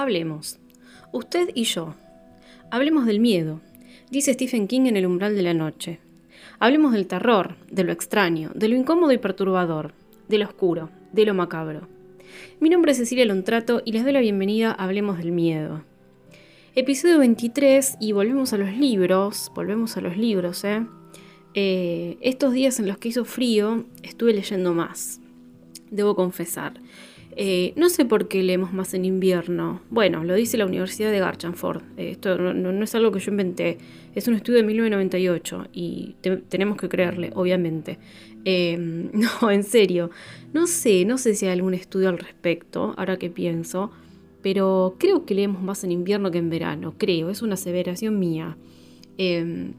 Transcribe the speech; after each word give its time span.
Hablemos. 0.00 0.58
Usted 1.12 1.50
y 1.54 1.64
yo. 1.64 1.94
Hablemos 2.70 3.04
del 3.04 3.20
miedo, 3.20 3.60
dice 4.10 4.32
Stephen 4.32 4.66
King 4.66 4.86
en 4.86 4.96
El 4.96 5.04
umbral 5.04 5.36
de 5.36 5.42
la 5.42 5.52
noche. 5.52 5.98
Hablemos 6.58 6.94
del 6.94 7.06
terror, 7.06 7.56
de 7.70 7.84
lo 7.84 7.92
extraño, 7.92 8.50
de 8.54 8.68
lo 8.68 8.76
incómodo 8.76 9.12
y 9.12 9.18
perturbador, 9.18 9.92
de 10.26 10.38
lo 10.38 10.46
oscuro, 10.46 10.88
de 11.12 11.26
lo 11.26 11.34
macabro. 11.34 11.86
Mi 12.60 12.70
nombre 12.70 12.92
es 12.92 12.96
Cecilia 12.96 13.26
Lontrato 13.26 13.82
y 13.84 13.92
les 13.92 14.02
doy 14.02 14.14
la 14.14 14.20
bienvenida 14.20 14.70
a 14.70 14.84
Hablemos 14.84 15.18
del 15.18 15.32
Miedo. 15.32 15.82
Episodio 16.74 17.18
23 17.18 17.98
y 18.00 18.12
volvemos 18.12 18.54
a 18.54 18.56
los 18.56 18.72
libros, 18.72 19.52
volvemos 19.54 19.98
a 19.98 20.00
los 20.00 20.16
libros, 20.16 20.64
¿eh? 20.64 20.86
¿eh? 21.52 22.16
estos 22.22 22.54
días 22.54 22.80
en 22.80 22.88
los 22.88 22.96
que 22.96 23.08
hizo 23.10 23.26
frío 23.26 23.84
estuve 24.02 24.32
leyendo 24.32 24.72
más, 24.72 25.20
debo 25.90 26.16
confesar. 26.16 26.72
Eh, 27.42 27.72
no 27.74 27.88
sé 27.88 28.04
por 28.04 28.28
qué 28.28 28.42
leemos 28.42 28.74
más 28.74 28.92
en 28.92 29.06
invierno. 29.06 29.80
Bueno, 29.88 30.24
lo 30.24 30.34
dice 30.34 30.58
la 30.58 30.66
Universidad 30.66 31.10
de 31.10 31.20
Garchanford. 31.20 31.80
Eh, 31.96 32.10
esto 32.10 32.36
no, 32.36 32.84
es 32.84 32.94
algo 32.94 33.12
que 33.12 33.18
yo 33.18 33.30
inventé. 33.30 33.78
Es 34.14 34.28
un 34.28 34.34
estudio 34.34 34.58
de 34.58 34.64
1998 34.64 35.68
y 35.72 36.16
tenemos 36.50 36.76
que 36.76 36.90
creerle, 36.90 37.32
obviamente. 37.34 37.98
Em, 38.44 39.08
no, 39.14 39.50
en 39.50 39.64
serio. 39.64 40.10
No 40.52 40.66
sé, 40.66 41.06
no 41.06 41.16
sé 41.16 41.34
si 41.34 41.46
hay 41.46 41.52
algún 41.52 41.72
estudio 41.72 42.10
al 42.10 42.18
respecto, 42.18 42.92
ahora 42.98 43.16
que 43.16 43.30
pienso. 43.30 43.90
Pero 44.42 44.96
creo 44.98 45.24
que 45.24 45.34
leemos 45.34 45.62
más 45.62 45.82
en 45.82 45.92
invierno 45.92 46.30
que 46.30 46.36
en 46.36 46.50
verano. 46.50 46.92
Creo, 46.98 47.30
es 47.30 47.40
una 47.40 47.54
aseveración 47.54 48.18
mía. 48.18 48.58
Em, 49.16 49.72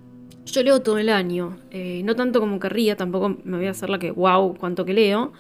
yo 0.48 0.64
leo 0.64 0.82
todo 0.82 0.98
el 0.98 1.10
año. 1.10 1.60
Eh, 1.70 2.02
no 2.06 2.16
tanto 2.16 2.40
como 2.40 2.60
querría, 2.60 2.96
tampoco 2.98 3.38
me 3.44 3.58
voy 3.58 3.68
a 3.68 3.70
hacer 3.72 3.92
la 3.92 4.00
que, 4.00 4.10
wow, 4.10 4.56
cuánto 4.58 4.84
que 4.84 4.94
leo. 4.94 5.32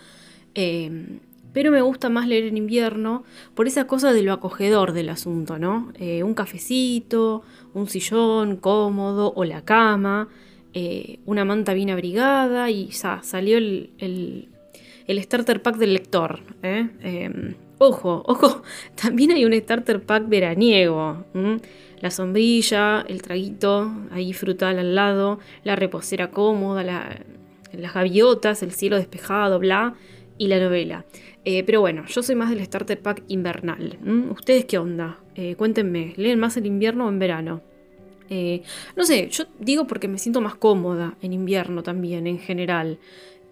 Em, 0.53 1.19
pero 1.53 1.71
me 1.71 1.81
gusta 1.81 2.09
más 2.09 2.27
leer 2.27 2.45
en 2.45 2.57
invierno 2.57 3.23
por 3.55 3.67
esa 3.67 3.88
cosa 3.88 4.13
de 4.13 4.23
lo 4.23 4.33
acogedor 4.33 4.94
del 4.94 5.09
asunto, 5.09 5.59
¿no? 5.59 5.91
Eh, 5.99 6.23
un 6.23 6.33
cafecito, 6.33 7.44
un 7.73 7.88
sillón 7.88 8.57
cómodo 8.57 9.33
o 9.35 9.44
la 9.44 9.63
cama, 9.63 10.29
eh, 10.73 11.19
una 11.25 11.44
manta 11.44 11.73
bien 11.73 11.89
abrigada 11.89 12.69
y 12.69 12.88
ya 12.88 13.22
salió 13.23 13.57
el, 13.57 13.89
el, 13.97 15.23
starter 15.23 15.61
pack 15.61 15.75
del 15.77 15.94
lector. 15.94 16.39
¿eh? 16.63 16.89
Em, 17.02 17.55
ojo, 17.77 18.23
ojo, 18.25 18.63
también 19.02 19.31
hay 19.31 19.44
un 19.44 19.53
starter 19.53 20.02
pack 20.02 20.29
veraniego. 20.29 21.25
La 21.99 22.09
sombrilla, 22.09 23.05
el 23.07 23.22
traguito 23.22 23.91
ahí 24.11 24.33
frutal 24.33 24.79
al 24.79 24.95
lado, 24.95 25.39
la 25.63 25.75
reposera 25.75 26.31
cómoda, 26.31 26.83
las 26.83 27.94
gaviotas, 27.94 28.63
el 28.63 28.72
cielo 28.72 28.95
despejado, 28.95 29.59
bla, 29.59 29.95
y 30.38 30.47
la 30.47 30.59
novela. 30.59 31.05
Eh, 31.44 31.64
pero 31.64 31.81
bueno, 31.81 32.06
yo 32.08 32.22
soy 32.22 32.36
más 32.36 32.50
del 32.50 32.64
starter 32.64 33.02
pack 33.02 33.23
invernal. 33.28 33.97
¿Ustedes 34.31 34.66
qué 34.66 34.78
onda? 34.78 35.20
Eh, 35.36 35.56
cuéntenme, 35.56 36.14
¿leen 36.17 36.39
más 36.39 36.58
en 36.58 36.66
invierno 36.66 37.08
o 37.08 37.09
en 37.09 37.20
verano? 37.20 37.61
Eh, 38.30 38.61
no 38.95 39.03
sé, 39.03 39.28
yo 39.30 39.45
digo 39.59 39.88
porque 39.88 40.08
me 40.08 40.19
siento 40.19 40.39
más 40.39 40.56
cómoda 40.56 41.16
en 41.22 41.34
invierno 41.34 41.84
también, 41.84 42.28
en 42.28 42.39
general. 42.39 43.00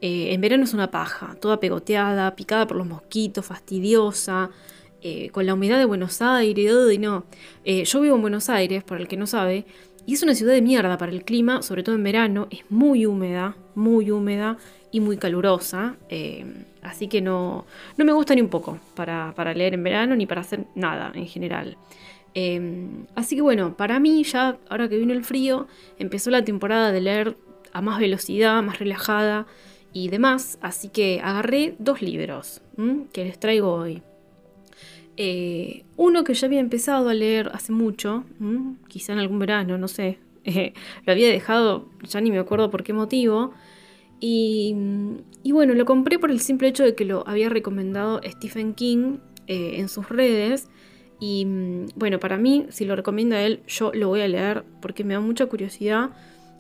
en 0.02 0.40
verano 0.40 0.64
es 0.64 0.74
una 0.74 0.92
paja, 0.92 1.36
toda 1.42 1.60
pegoteada, 1.60 2.36
picada 2.36 2.68
por 2.68 2.78
los 2.78 2.88
mosquitos, 2.88 3.46
fastidiosa, 3.46 4.50
con 5.32 5.46
la 5.46 5.54
humedad 5.54 5.78
de 5.78 5.86
Buenos 5.86 6.22
Aires, 6.22 6.74
y 6.94 6.98
no. 6.98 7.26
yo 7.66 8.02
vivo 8.02 8.16
en 8.16 8.22
Buenos 8.22 8.50
Aires, 8.50 8.84
para 8.84 9.02
el 9.02 9.10
que 9.10 9.18
no 9.18 9.28
sabe, 9.28 9.66
y 10.10 10.14
es 10.14 10.24
una 10.24 10.34
ciudad 10.34 10.54
de 10.54 10.64
mierda 10.64 10.98
para 10.98 11.12
el 11.12 11.24
clima, 11.24 11.62
sobre 11.62 11.84
todo 11.84 11.94
en 11.94 12.04
verano, 12.04 12.48
es 12.50 12.62
muy 12.72 13.06
húmeda, 13.06 13.56
muy 13.76 14.10
húmeda 14.10 14.58
y 14.90 15.02
muy 15.02 15.18
calurosa. 15.18 15.98
Eh, 16.10 16.48
así 16.82 17.08
que 17.08 17.22
no, 17.22 17.68
no 17.96 18.06
me 18.06 18.12
gusta 18.12 18.34
ni 18.34 18.42
un 18.42 18.50
poco 18.50 18.80
para, 18.96 19.54
leer 19.54 19.76
en 19.76 19.84
verano 19.84 20.16
ni 20.16 20.26
para 20.26 20.42
hacer 20.42 20.66
nada 20.74 21.12
en 21.14 21.28
general. 21.28 21.78
Eh, 22.34 22.88
así 23.14 23.36
que 23.36 23.44
bueno, 23.44 23.78
para 23.78 24.00
mí 24.00 24.24
ya, 24.24 24.58
ahora 24.68 24.90
que 24.90 24.98
vino 24.98 25.14
el 25.14 25.24
frío, 25.24 25.68
empezó 26.00 26.32
la 26.32 26.44
temporada 26.44 26.92
de 26.92 27.02
leer 27.02 27.38
a 27.72 27.80
más 27.82 28.00
velocidad, 28.00 28.64
más 28.64 28.80
relajada 28.80 29.46
y 29.94 30.10
demás. 30.10 30.58
Así 30.64 30.90
que 30.90 31.22
agarré 31.24 31.76
dos 31.78 32.02
libros 32.02 32.64
que 33.14 33.26
les 33.26 33.40
traigo 33.40 33.72
hoy. 33.76 34.02
Eh, 35.22 35.84
uno 35.98 36.24
que 36.24 36.34
ya 36.34 36.48
había 36.48 36.62
empezado 36.62 37.10
a 37.10 37.14
leer 37.14 37.52
hace 37.54 37.74
mucho, 37.74 38.24
quizá 38.88 39.12
en 39.12 39.20
algún 39.20 39.38
verano, 39.38 39.78
no 39.78 39.90
sé. 39.90 40.18
lo 41.06 41.12
había 41.12 41.28
dejado, 41.28 41.90
ya 42.04 42.22
ni 42.22 42.32
me 42.32 42.40
acuerdo 42.40 42.72
por 42.72 42.84
qué 42.84 42.94
motivo. 42.94 43.52
Y, 44.22 44.74
bueno, 45.44 45.74
lo 45.74 45.84
compré 45.84 46.20
por 46.20 46.32
el 46.32 46.40
simple 46.40 46.70
hecho 46.70 46.86
de 46.86 46.96
que 46.96 47.04
lo 47.04 47.28
había 47.28 47.50
recomendado 47.50 48.22
Stephen 48.26 48.74
King 48.74 49.18
eh, 49.48 49.74
en 49.76 49.90
sus 49.90 50.08
redes. 50.08 50.70
Y 51.20 51.46
bueno, 51.96 52.22
para 52.22 52.38
mí, 52.38 52.68
si 52.70 52.86
lo 52.86 52.96
recomienda 52.96 53.42
él, 53.42 53.60
yo 53.68 53.92
lo 53.94 54.08
voy 54.08 54.22
a 54.22 54.28
leer 54.30 54.64
porque 54.82 55.04
me 55.04 55.16
da 55.16 55.20
mucha 55.20 55.48
curiosidad 55.48 56.12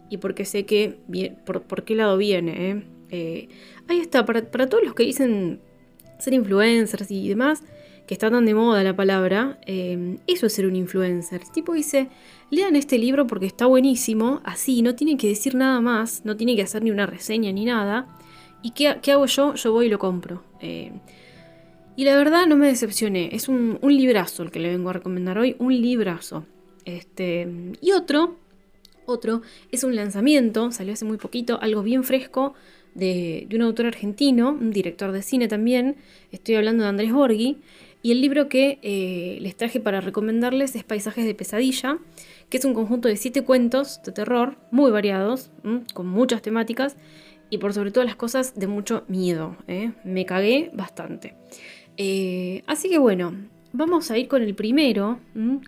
y 0.09 0.17
porque 0.17 0.43
sé 0.43 0.65
que 0.65 0.97
por, 1.45 1.83
qué 1.85 1.95
lado 1.95 2.17
viene. 2.17 2.83
¿eh? 3.09 3.47
Ahí 3.87 3.99
está, 4.01 4.25
para, 4.25 4.41
todos 4.41 4.83
los 4.83 4.95
que 4.95 5.03
dicen 5.03 5.61
ser 6.19 6.33
influencers 6.33 7.09
y 7.09 7.29
demás, 7.29 7.63
que 8.09 8.15
está 8.15 8.31
tan 8.31 8.43
de 8.43 8.55
moda 8.55 8.83
la 8.83 8.95
palabra, 8.95 9.59
eso 9.67 10.47
es 10.47 10.53
ser 10.53 10.65
un 10.65 10.75
influencer. 10.75 11.41
El 11.43 11.51
tipo 11.51 11.73
dice, 11.75 12.09
Lean 12.49 12.75
este 12.75 12.97
libro 12.97 13.27
porque 13.27 13.45
está 13.45 13.67
buenísimo, 13.67 14.41
así, 14.43 14.81
no 14.81 14.95
tienen 14.95 15.15
que 15.19 15.27
decir 15.27 15.53
nada 15.53 15.79
más, 15.79 16.25
no 16.25 16.35
tienen 16.35 16.55
que 16.55 16.63
hacer 16.63 16.81
ni 16.81 16.89
una 16.89 17.05
reseña 17.05 17.51
ni 17.51 17.65
nada. 17.65 18.07
¿Y 18.63 18.71
qué, 18.71 19.11
hago 19.11 19.27
yo? 19.27 19.53
Yo 19.53 19.71
voy 19.73 19.85
y 19.85 19.89
lo 19.89 19.99
compro. 19.99 20.41
Eh, 20.59 20.91
y 21.95 22.03
la 22.03 22.17
verdad 22.17 22.47
no 22.47 22.55
me 22.55 22.65
decepcioné, 22.65 23.29
es 23.31 23.47
un, 23.47 23.77
librazo 23.83 24.41
el 24.41 24.49
que 24.49 24.59
le 24.59 24.69
vengo 24.69 24.89
a 24.89 24.93
recomendar 24.93 25.37
hoy, 25.37 25.55
un 25.59 25.79
librazo. 25.79 26.47
Este, 26.85 27.47
y 27.79 27.91
otro, 27.91 28.37
otro, 29.05 29.43
es 29.71 29.83
un 29.83 29.95
lanzamiento, 29.95 30.71
salió 30.71 30.93
hace 30.93 31.05
muy 31.05 31.17
poquito, 31.17 31.61
algo 31.61 31.83
bien 31.83 32.03
fresco, 32.03 32.55
de, 32.95 33.47
un 33.53 33.61
autor 33.61 33.87
argentino, 33.87 34.49
un 34.49 34.71
director 34.71 35.11
de 35.11 35.21
cine 35.21 35.47
también, 35.47 35.97
estoy 36.31 36.55
hablando 36.55 36.83
de 36.83 36.89
Andrés 36.89 37.13
Borghi, 37.13 37.57
y 38.01 38.11
el 38.11 38.21
libro 38.21 38.47
que 38.47 38.79
eh, 38.81 39.37
les 39.41 39.57
traje 39.57 39.79
para 39.79 39.99
recomendarles 39.99 40.75
es 40.75 40.83
Paisajes 40.83 41.25
de 41.25 41.35
Pesadilla, 41.35 41.97
que 42.49 42.57
es 42.57 42.65
un 42.65 42.73
conjunto 42.73 43.09
de 43.09 43.17
siete 43.17 43.43
cuentos 43.43 44.01
de 44.03 44.11
terror 44.11 44.57
muy 44.71 44.89
variados, 44.89 45.51
con 45.93 46.07
muchas 46.07 46.41
temáticas 46.41 46.95
y 47.49 47.57
por 47.57 47.73
sobre 47.73 47.91
todas 47.91 48.07
las 48.07 48.15
cosas 48.15 48.57
de 48.57 48.67
mucho 48.67 49.03
miedo. 49.07 49.57
¿eh? 49.67 49.91
Me 50.03 50.25
cagué 50.25 50.71
bastante. 50.73 51.35
Eh, 51.97 52.63
así 52.67 52.89
que 52.89 52.97
bueno, 52.97 53.33
vamos 53.73 54.09
a 54.11 54.17
ir 54.17 54.29
con 54.29 54.43
el 54.43 54.55
primero, 54.55 55.19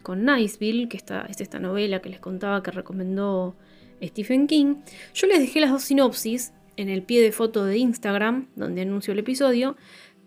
con 0.02 0.26
Niceville, 0.26 0.88
que 0.88 0.98
está, 0.98 1.26
es 1.30 1.42
esta 1.42 1.60
novela 1.60 2.02
que 2.02 2.10
les 2.10 2.20
contaba 2.20 2.64
que 2.64 2.72
recomendó 2.72 3.56
Stephen 4.02 4.48
King. 4.48 4.76
Yo 5.14 5.28
les 5.28 5.40
dejé 5.40 5.60
las 5.60 5.72
dos 5.72 5.84
sinopsis 5.84 6.54
en 6.78 6.90
el 6.90 7.04
pie 7.04 7.22
de 7.22 7.32
foto 7.32 7.66
de 7.66 7.78
Instagram, 7.78 8.48
donde 8.56 8.82
anuncio 8.82 9.14
el 9.14 9.20
episodio, 9.20 9.76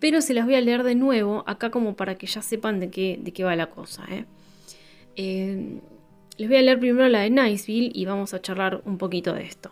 pero 0.01 0.21
se 0.21 0.35
las 0.35 0.45
voy 0.45 0.55
a 0.55 0.61
leer 0.61 0.83
de 0.83 0.95
nuevo 0.95 1.45
acá 1.47 1.71
como 1.71 1.97
para 1.97 2.17
que 2.17 2.27
ya 2.27 2.43
sepan 2.43 2.81
de 2.81 2.91
qué, 2.91 3.19
de 3.21 3.33
qué 3.33 3.45
va 3.45 3.57
la 3.57 3.71
cosa. 3.71 4.05
¿eh? 4.11 4.25
Les 6.37 6.49
voy 6.49 6.57
a 6.57 6.63
leer 6.63 6.81
primero 6.81 7.09
la 7.09 7.21
de 7.21 7.31
Niceville 7.31 7.93
y 7.95 8.05
vamos 8.05 8.35
a 8.35 8.41
charlar 8.41 8.83
un 8.85 8.99
poquito 8.99 9.33
de 9.33 9.45
esto. 9.45 9.71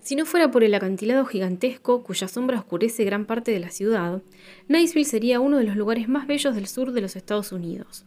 Si 0.00 0.16
no 0.16 0.26
fuera 0.26 0.50
por 0.50 0.64
el 0.64 0.74
acantilado 0.74 1.24
gigantesco 1.24 2.02
cuya 2.02 2.26
sombra 2.26 2.58
oscurece 2.58 3.04
gran 3.04 3.24
parte 3.24 3.52
de 3.52 3.60
la 3.60 3.70
ciudad, 3.70 4.20
Niceville 4.66 5.08
sería 5.08 5.38
uno 5.38 5.58
de 5.58 5.64
los 5.64 5.76
lugares 5.76 6.08
más 6.08 6.26
bellos 6.26 6.56
del 6.56 6.66
sur 6.66 6.90
de 6.90 7.00
los 7.00 7.14
Estados 7.14 7.52
Unidos. 7.52 8.04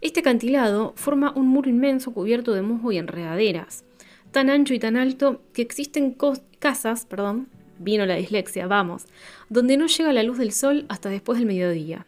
Este 0.00 0.20
acantilado 0.20 0.94
forma 0.96 1.32
un 1.36 1.48
muro 1.48 1.68
inmenso 1.68 2.14
cubierto 2.14 2.54
de 2.54 2.62
musgo 2.62 2.92
y 2.92 2.96
enredaderas, 2.96 3.84
tan 4.30 4.48
ancho 4.48 4.72
y 4.72 4.78
tan 4.78 4.96
alto 4.96 5.42
que 5.52 5.60
existen 5.60 6.16
casas, 6.58 7.04
perdón, 7.04 7.48
vino 7.78 8.06
la 8.06 8.16
dislexia, 8.16 8.66
vamos, 8.66 9.06
donde 9.48 9.76
no 9.76 9.86
llega 9.86 10.12
la 10.12 10.22
luz 10.22 10.38
del 10.38 10.52
sol 10.52 10.86
hasta 10.88 11.08
después 11.08 11.38
del 11.38 11.46
mediodía. 11.46 12.06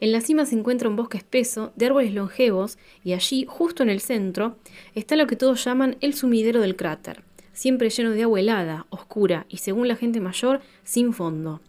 En 0.00 0.12
la 0.12 0.20
cima 0.20 0.46
se 0.46 0.54
encuentra 0.56 0.88
un 0.88 0.96
bosque 0.96 1.18
espeso 1.18 1.72
de 1.74 1.86
árboles 1.86 2.14
longevos 2.14 2.78
y 3.02 3.14
allí, 3.14 3.46
justo 3.48 3.82
en 3.82 3.90
el 3.90 4.00
centro, 4.00 4.56
está 4.94 5.16
lo 5.16 5.26
que 5.26 5.34
todos 5.36 5.64
llaman 5.64 5.96
el 6.00 6.14
sumidero 6.14 6.60
del 6.60 6.76
cráter, 6.76 7.22
siempre 7.52 7.90
lleno 7.90 8.12
de 8.12 8.22
agua 8.22 8.38
helada, 8.38 8.86
oscura 8.90 9.46
y, 9.48 9.56
según 9.56 9.88
la 9.88 9.96
gente 9.96 10.20
mayor, 10.20 10.60
sin 10.84 11.12
fondo. 11.12 11.60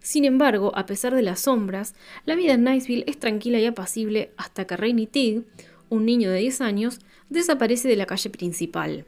Sin 0.00 0.24
embargo, 0.24 0.70
a 0.76 0.86
pesar 0.86 1.14
de 1.16 1.22
las 1.22 1.40
sombras, 1.40 1.94
la 2.26 2.36
vida 2.36 2.52
en 2.52 2.62
Niceville 2.62 3.04
es 3.08 3.18
tranquila 3.18 3.58
y 3.58 3.66
apacible 3.66 4.30
hasta 4.36 4.66
que 4.66 4.76
Rainy 4.76 5.06
Tig, 5.06 5.42
un 5.88 6.04
niño 6.04 6.30
de 6.30 6.40
10 6.40 6.60
años, 6.60 7.00
desaparece 7.28 7.88
de 7.88 7.96
la 7.96 8.06
calle 8.06 8.30
principal. 8.30 9.04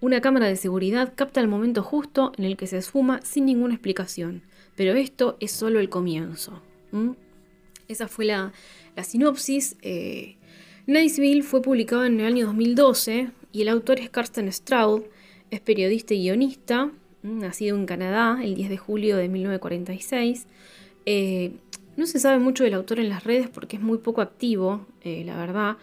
Una 0.00 0.20
cámara 0.20 0.46
de 0.46 0.56
seguridad 0.56 1.12
capta 1.14 1.40
el 1.40 1.48
momento 1.48 1.82
justo 1.82 2.32
en 2.38 2.44
el 2.44 2.56
que 2.56 2.66
se 2.66 2.78
esfuma 2.78 3.20
sin 3.22 3.44
ninguna 3.44 3.74
explicación, 3.74 4.42
pero 4.74 4.94
esto 4.94 5.36
es 5.40 5.52
solo 5.52 5.78
el 5.78 5.90
comienzo. 5.90 6.62
Esa 7.88 8.08
fue 8.08 8.24
la, 8.24 8.52
sinopsis. 9.02 9.76
Eh, 9.82 10.36
Niceville 10.86 11.42
fue 11.42 11.60
publicado 11.60 12.04
en 12.04 12.20
el 12.20 12.26
año 12.26 12.46
2012 12.46 13.30
y 13.52 13.62
el 13.62 13.68
autor 13.68 13.98
es 13.98 14.10
Karsten 14.10 14.50
Stroud, 14.52 15.02
es 15.50 15.60
periodista 15.60 16.14
y 16.14 16.22
guionista, 16.22 16.90
nacido 17.22 17.76
en 17.76 17.86
Canadá 17.86 18.38
el 18.42 18.54
10 18.54 18.70
de 18.70 18.76
julio 18.78 19.16
de 19.16 19.28
1946. 19.28 20.46
Eh, 21.04 21.52
No 21.96 22.06
se 22.06 22.20
sabe 22.20 22.38
mucho 22.38 22.64
del 22.64 22.74
autor 22.74 23.00
en 23.00 23.08
las 23.08 23.24
redes 23.24 23.48
porque 23.48 23.76
es 23.76 23.82
muy 23.82 23.98
poco 23.98 24.20
activo, 24.22 24.86
eh, 25.02 25.24
la 25.26 25.36
verdad. 25.36 25.76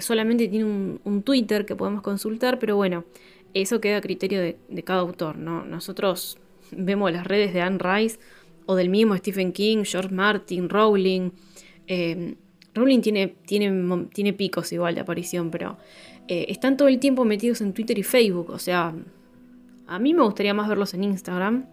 Solamente 0.00 0.46
tiene 0.46 0.66
un, 0.66 1.22
Twitter 1.22 1.64
que 1.64 1.74
podemos 1.74 2.02
consultar, 2.02 2.58
pero 2.58 2.76
bueno, 2.76 3.04
eso 3.54 3.80
queda 3.80 3.98
a 3.98 4.00
criterio 4.00 4.40
de, 4.40 4.82
cada 4.84 5.00
autor, 5.00 5.36
¿no? 5.36 5.64
Nosotros 5.64 6.38
vemos 6.70 7.12
las 7.12 7.26
redes 7.26 7.52
de 7.52 7.60
Anne 7.60 7.78
Rice 7.78 8.18
o 8.66 8.74
del 8.74 8.88
mismo 8.88 9.16
Stephen 9.16 9.52
King, 9.52 9.84
George 9.84 10.14
Martin, 10.14 10.68
Rowling. 10.68 11.30
Eh, 11.86 12.34
Rowling 12.74 13.00
tiene, 13.00 13.34
tiene, 13.46 14.08
tiene 14.12 14.32
picos 14.32 14.72
igual 14.72 14.94
de 14.94 15.00
aparición, 15.00 15.50
pero 15.50 15.76
están 16.28 16.76
todo 16.76 16.86
el 16.86 17.00
tiempo 17.00 17.24
metidos 17.24 17.60
en 17.60 17.72
Twitter 17.72 17.98
y 17.98 18.04
Facebook. 18.04 18.50
O 18.50 18.58
sea, 18.60 18.94
a 19.88 19.98
mí 19.98 20.14
me 20.14 20.22
gustaría 20.22 20.54
más 20.54 20.68
verlos 20.68 20.94
en 20.94 21.02
Instagram, 21.02 21.66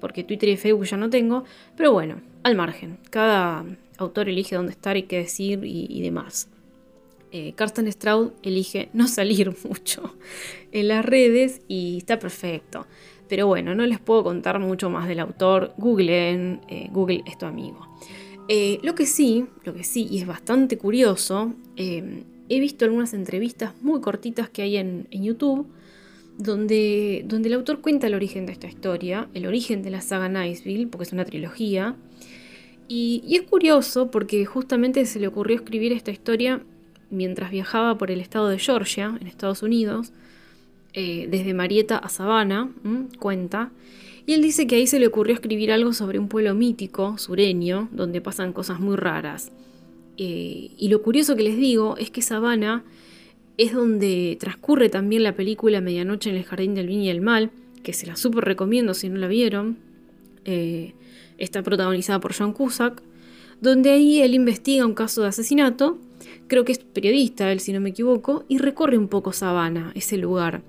porque 0.00 0.24
Twitter 0.24 0.48
y 0.48 0.56
Facebook 0.56 0.86
ya 0.86 0.96
no 0.96 1.08
tengo. 1.08 1.44
Pero 1.76 1.92
bueno, 1.92 2.20
al 2.42 2.56
margen. 2.56 2.98
Cada 3.10 3.64
autor 3.98 4.28
elige 4.28 4.56
dónde 4.56 4.72
estar 4.72 4.96
y 4.96 5.04
qué 5.04 5.18
decir 5.18 5.60
y 5.62 6.02
demás 6.02 6.48
eh, 7.32 7.52
Carsten 7.54 7.90
Stroud 7.90 8.32
elige 8.42 8.88
no 8.92 9.08
salir 9.08 9.54
mucho 9.68 10.16
en 10.72 10.88
las 10.88 11.04
redes 11.04 11.60
y 11.68 11.98
está 11.98 12.18
perfecto. 12.18 12.86
Pero 13.28 13.46
bueno, 13.46 13.74
no 13.74 13.86
les 13.86 14.00
puedo 14.00 14.24
contar 14.24 14.58
mucho 14.58 14.90
más 14.90 15.06
del 15.06 15.20
autor. 15.20 15.74
Googleen, 15.76 16.60
eh, 16.68 16.88
Google 16.90 17.22
es 17.26 17.38
tu 17.38 17.46
amigo. 17.46 17.86
Eh, 18.48 18.78
lo 18.82 18.94
que 18.94 19.04
sí, 19.04 19.44
lo 19.64 19.74
que 19.74 19.84
sí, 19.84 20.08
y 20.10 20.18
es 20.18 20.26
bastante 20.26 20.78
curioso, 20.78 21.52
eh, 21.76 22.24
he 22.48 22.60
visto 22.60 22.86
algunas 22.86 23.12
entrevistas 23.12 23.74
muy 23.82 24.00
cortitas 24.00 24.48
que 24.48 24.62
hay 24.62 24.78
en, 24.78 25.06
YouTube, 25.10 25.66
donde, 26.38 27.24
donde 27.26 27.48
el 27.48 27.54
autor 27.54 27.82
cuenta 27.82 28.06
el 28.06 28.14
origen 28.14 28.46
de 28.46 28.52
esta 28.52 28.66
historia, 28.66 29.28
el 29.34 29.46
origen 29.46 29.82
de 29.82 29.90
la 29.90 30.00
saga 30.00 30.30
Niceville, 30.30 30.86
porque 30.86 31.04
es 31.04 31.12
una 31.12 31.26
trilogía. 31.26 31.96
y 32.88 33.36
es 33.36 33.42
curioso 33.42 34.10
porque 34.10 34.46
justamente 34.46 35.04
se 35.04 35.20
le 35.20 35.26
ocurrió 35.26 35.56
escribir 35.56 35.92
esta 35.92 36.10
historia 36.10 36.62
mientras 37.10 37.50
viajaba 37.50 37.98
por 37.98 38.10
el 38.10 38.20
estado 38.20 38.48
de 38.48 38.58
Georgia, 38.58 39.16
en 39.20 39.26
Estados 39.26 39.62
Unidos, 39.62 40.12
eh, 40.94 41.26
desde 41.30 41.54
Marietta 41.54 41.98
a 41.98 42.08
Savannah, 42.08 42.70
cuenta, 43.18 43.70
y 44.26 44.34
él 44.34 44.42
dice 44.42 44.66
que 44.66 44.76
ahí 44.76 44.86
se 44.86 45.00
le 45.00 45.06
ocurrió 45.06 45.34
escribir 45.34 45.72
algo 45.72 45.94
sobre 45.94 46.18
un 46.18 46.28
pueblo 46.28 46.54
mítico, 46.54 47.16
sureño, 47.16 47.88
donde 47.92 48.20
pasan 48.20 48.52
cosas 48.52 48.78
muy 48.78 48.94
raras. 48.96 49.52
Eh, 50.18 50.70
y 50.76 50.88
lo 50.88 51.00
curioso 51.00 51.34
que 51.34 51.44
les 51.44 51.56
digo 51.56 51.96
es 51.96 52.10
que 52.10 52.20
Savannah 52.20 52.84
es 53.56 53.72
donde 53.72 54.36
transcurre 54.38 54.90
también 54.90 55.22
la 55.22 55.34
película 55.34 55.80
Medianoche 55.80 56.28
en 56.28 56.36
el 56.36 56.44
Jardín 56.44 56.74
del 56.74 56.88
Bien 56.88 57.00
y 57.00 57.08
el 57.08 57.22
Mal, 57.22 57.50
que 57.82 57.92
se 57.94 58.06
la 58.06 58.16
súper 58.16 58.44
recomiendo 58.44 58.92
si 58.92 59.08
no 59.08 59.16
la 59.16 59.28
vieron. 59.28 59.78
Eh, 60.44 60.92
está 61.38 61.62
protagonizada 61.62 62.20
por 62.20 62.34
John 62.34 62.52
Cusack, 62.52 63.02
donde 63.62 63.90
ahí 63.90 64.20
él 64.20 64.34
investiga 64.34 64.84
un 64.84 64.94
caso 64.94 65.22
de 65.22 65.28
asesinato 65.28 65.98
creo 66.48 66.64
que 66.64 66.72
es 66.72 66.78
periodista 66.78 67.52
él, 67.52 67.60
si 67.60 67.72
no 67.72 67.80
me 67.80 67.90
equivoco, 67.90 68.44
y 68.48 68.58
recorre 68.58 68.98
un 68.98 69.08
poco 69.08 69.32
Sabana, 69.32 69.92
ese 69.94 70.16
lugar. 70.16 70.62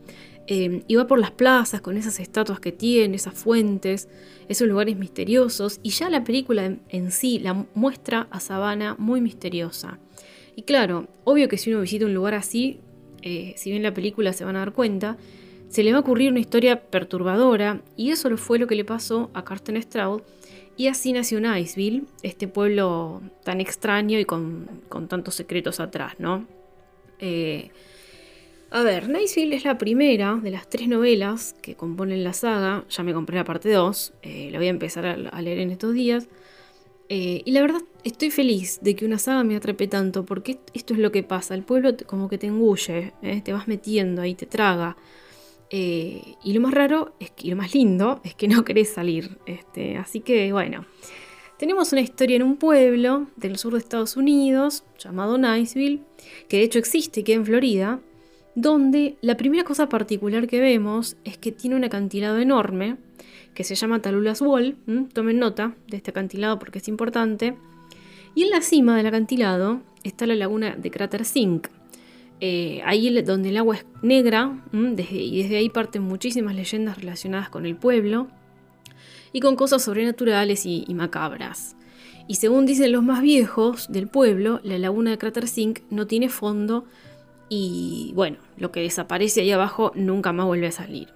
Eh, 0.48 0.84
y 0.88 0.96
va 0.96 1.08
por 1.08 1.20
las 1.20 1.32
plazas 1.32 1.82
con 1.82 1.96
esas 1.96 2.20
estatuas 2.20 2.60
que 2.60 2.72
tiene, 2.72 3.16
esas 3.16 3.36
fuentes, 3.36 4.10
esos 4.48 4.68
lugares 4.68 4.98
misteriosos, 4.98 5.80
y 5.84 5.92
ya 5.92 6.10
la 6.10 6.24
película 6.24 6.76
en, 6.90 7.12
sí 7.12 7.40
la 7.40 7.66
muestra 7.76 8.28
a 8.32 8.40
Sabana 8.40 8.96
muy 8.98 9.22
misteriosa. 9.22 10.00
Y 10.56 10.64
claro, 10.64 11.08
obvio 11.24 11.48
que 11.48 11.58
si 11.58 11.72
uno 11.72 11.82
visita 11.82 12.06
un 12.06 12.14
lugar 12.14 12.34
así, 12.34 12.80
eh, 13.22 13.54
si 13.58 13.70
bien 13.72 13.84
la 13.84 13.94
película 13.94 14.34
se 14.34 14.44
van 14.44 14.56
a 14.56 14.60
dar 14.60 14.74
cuenta, 14.74 15.18
se 15.70 15.84
le 15.84 15.92
va 15.92 15.98
a 16.00 16.02
ocurrir 16.02 16.32
una 16.32 16.40
historia 16.40 16.82
perturbadora, 16.82 17.82
y 17.96 18.10
eso 18.10 18.36
fue 18.38 18.58
lo 18.58 18.66
que 18.66 18.76
le 18.76 18.86
pasó 18.86 19.30
a 19.36 19.46
Carsten 19.46 19.82
Stroud, 19.82 20.22
y 20.80 20.88
así 20.88 21.12
nació 21.12 21.42
Niceville, 21.42 22.04
este 22.24 22.48
pueblo 22.48 23.22
tan 23.44 23.60
extraño 23.60 24.18
y 24.18 24.24
con, 24.24 24.70
tantos 25.10 25.36
secretos 25.36 25.82
atrás, 25.82 26.14
¿no? 26.20 26.48
Eh, 27.20 27.70
a 28.72 28.82
ver, 28.82 29.10
Niceville 29.10 29.58
es 29.58 29.66
la 29.66 29.78
primera 29.78 30.40
de 30.42 30.52
las 30.52 30.70
tres 30.70 30.88
novelas 30.88 31.54
que 31.62 31.76
componen 31.76 32.24
la 32.24 32.32
saga. 32.32 32.86
Ya 32.90 33.04
me 33.04 33.14
compré 33.14 33.36
la 33.36 33.44
parte 33.44 33.70
2, 33.70 34.14
eh, 34.22 34.48
la 34.54 34.58
voy 34.58 34.68
a 34.68 34.70
empezar 34.70 35.06
a, 35.06 35.42
leer 35.42 35.60
en 35.60 35.72
estos 35.72 35.94
días. 35.94 36.30
Eh, 37.10 37.42
y 37.44 37.52
la 37.52 37.60
verdad 37.60 37.82
estoy 38.06 38.32
feliz 38.32 38.80
de 38.82 38.96
que 38.96 39.06
una 39.06 39.20
saga 39.20 39.44
me 39.44 39.58
atrape 39.58 39.90
tanto, 39.90 40.24
porque 40.24 40.60
esto 40.74 40.94
es 40.94 41.00
lo 41.02 41.12
que 41.12 41.24
pasa. 41.24 41.56
El 41.56 41.64
pueblo 41.64 41.92
como 42.06 42.30
que 42.30 42.38
te 42.38 42.48
engulle, 42.48 43.12
te 43.44 43.52
vas 43.52 43.68
metiendo 43.68 44.22
ahí, 44.22 44.34
te 44.34 44.46
traga. 44.46 44.96
Eh, 45.72 46.36
y 46.44 46.54
lo 46.54 46.62
más 46.62 46.74
raro 46.74 47.14
es 47.20 47.32
que, 47.32 47.48
y 47.48 47.50
lo 47.52 47.56
más 47.56 47.74
lindo 47.74 48.22
es 48.24 48.34
que 48.34 48.48
no 48.48 48.64
querés 48.66 48.90
salir. 48.90 49.38
Este, 49.46 49.98
así 49.98 50.22
que 50.22 50.52
bueno, 50.52 50.86
tenemos 51.58 51.92
una 51.92 52.02
historia 52.02 52.38
en 52.38 52.44
un 52.44 52.58
pueblo 52.58 53.28
del 53.36 53.58
sur 53.58 53.74
de 53.74 53.80
Estados 53.80 54.18
Unidos 54.18 54.84
llamado 54.98 55.38
Niceville, 55.38 56.02
que 56.48 56.58
de 56.58 56.64
hecho 56.64 56.80
existe, 56.80 57.24
queda 57.24 57.38
en 57.38 57.46
Florida, 57.46 58.00
donde 58.56 59.18
la 59.22 59.38
primera 59.38 59.64
cosa 59.64 59.90
particular 59.90 60.48
que 60.48 60.60
vemos 60.60 61.18
es 61.24 61.38
que 61.38 61.52
tiene 61.52 61.76
un 61.76 61.84
acantilado 61.84 62.40
enorme 62.40 62.98
que 63.54 63.64
se 63.64 63.76
llama 63.76 64.02
Talula's 64.02 64.42
Wall. 64.42 64.78
Tomen 65.14 65.40
nota 65.40 65.76
de 65.88 65.98
este 65.98 66.12
acantilado 66.12 66.60
porque 66.60 66.80
es 66.80 66.88
importante. 66.88 67.56
Y 68.36 68.44
en 68.44 68.52
la 68.52 68.62
cima 68.62 68.96
del 68.96 69.08
acantilado 69.08 69.82
está 70.04 70.26
la 70.26 70.36
laguna 70.36 70.76
de 70.78 70.92
Crater 70.92 71.26
Sink, 71.26 71.68
eh, 72.42 72.82
ahí 72.86 73.22
donde 73.22 73.50
el 73.50 73.58
agua 73.58 73.76
es 73.76 73.86
negra, 74.02 74.64
y 74.72 75.44
desde 75.44 75.58
ahí 75.58 75.70
parten 75.70 76.04
muchísimas 76.04 76.56
leyendas 76.56 76.98
relacionadas 76.98 77.50
con 77.50 77.66
el 77.66 77.76
pueblo 77.76 78.28
y 79.34 79.42
con 79.42 79.56
cosas 79.56 79.84
sobrenaturales 79.84 80.66
y, 80.66 80.86
macabras. 80.94 81.76
Y 82.28 82.36
según 82.36 82.66
dicen 82.66 82.92
los 82.92 83.04
más 83.04 83.22
viejos 83.22 83.92
del 83.92 84.08
pueblo, 84.08 84.62
la 84.64 84.78
laguna 84.78 85.12
de 85.12 85.18
Crater 85.18 85.48
Sink 85.48 85.80
no 85.90 86.08
tiene 86.08 86.30
fondo 86.30 86.86
y 87.50 88.12
bueno, 88.16 88.38
lo 88.58 88.72
que 88.72 88.82
desaparece 88.82 89.42
ahí 89.42 89.52
abajo 89.52 89.92
nunca 89.96 90.32
más 90.32 90.46
vuelve 90.46 90.68
a 90.68 90.72
salir. 90.72 91.10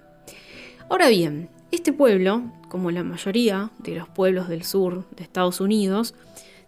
Ahora 0.90 1.08
bien, 1.08 1.48
este 1.70 1.92
pueblo, 1.92 2.42
como 2.68 2.90
la 2.90 3.04
mayoría 3.04 3.70
de 3.78 3.94
los 3.94 4.08
pueblos 4.08 4.48
del 4.48 4.64
sur 4.64 5.08
de 5.16 5.22
Estados 5.22 5.60
Unidos, 5.60 6.14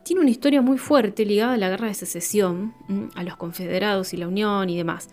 tiene 0.06 0.20
una 0.20 0.30
historia 0.30 0.62
muy 0.62 0.78
fuerte 0.78 1.24
ligada 1.24 1.54
a 1.54 1.56
la 1.56 1.68
guerra 1.68 1.88
de 1.88 1.94
secesión, 1.94 2.72
a 3.16 3.24
los 3.24 3.36
confederados 3.36 4.14
y 4.14 4.16
la 4.16 4.28
Unión 4.28 4.70
y 4.70 4.76
demás. 4.76 5.08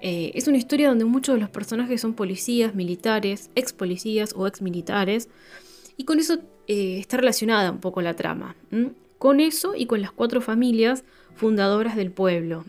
Eh, 0.00 0.32
es 0.34 0.48
una 0.48 0.56
historia 0.56 0.88
donde 0.88 1.04
muchos 1.04 1.34
de 1.34 1.40
los 1.42 1.50
personajes 1.50 2.00
son 2.00 2.14
policías, 2.14 2.74
militares, 2.74 3.50
ex 3.56 3.74
policías 3.74 4.32
o 4.34 4.46
ex 4.46 4.62
militares, 4.62 5.28
y 5.98 6.04
con 6.04 6.18
eso 6.18 6.38
eh, 6.66 6.96
está 6.98 7.18
relacionada 7.18 7.70
un 7.70 7.80
poco 7.80 8.00
la 8.00 8.16
trama. 8.16 8.56
Con 9.18 9.38
eso 9.38 9.74
y 9.76 9.84
con 9.84 10.00
las 10.00 10.12
cuatro 10.12 10.40
familias 10.40 11.04
fundadoras 11.34 11.94
del 11.94 12.10
pueblo, 12.10 12.64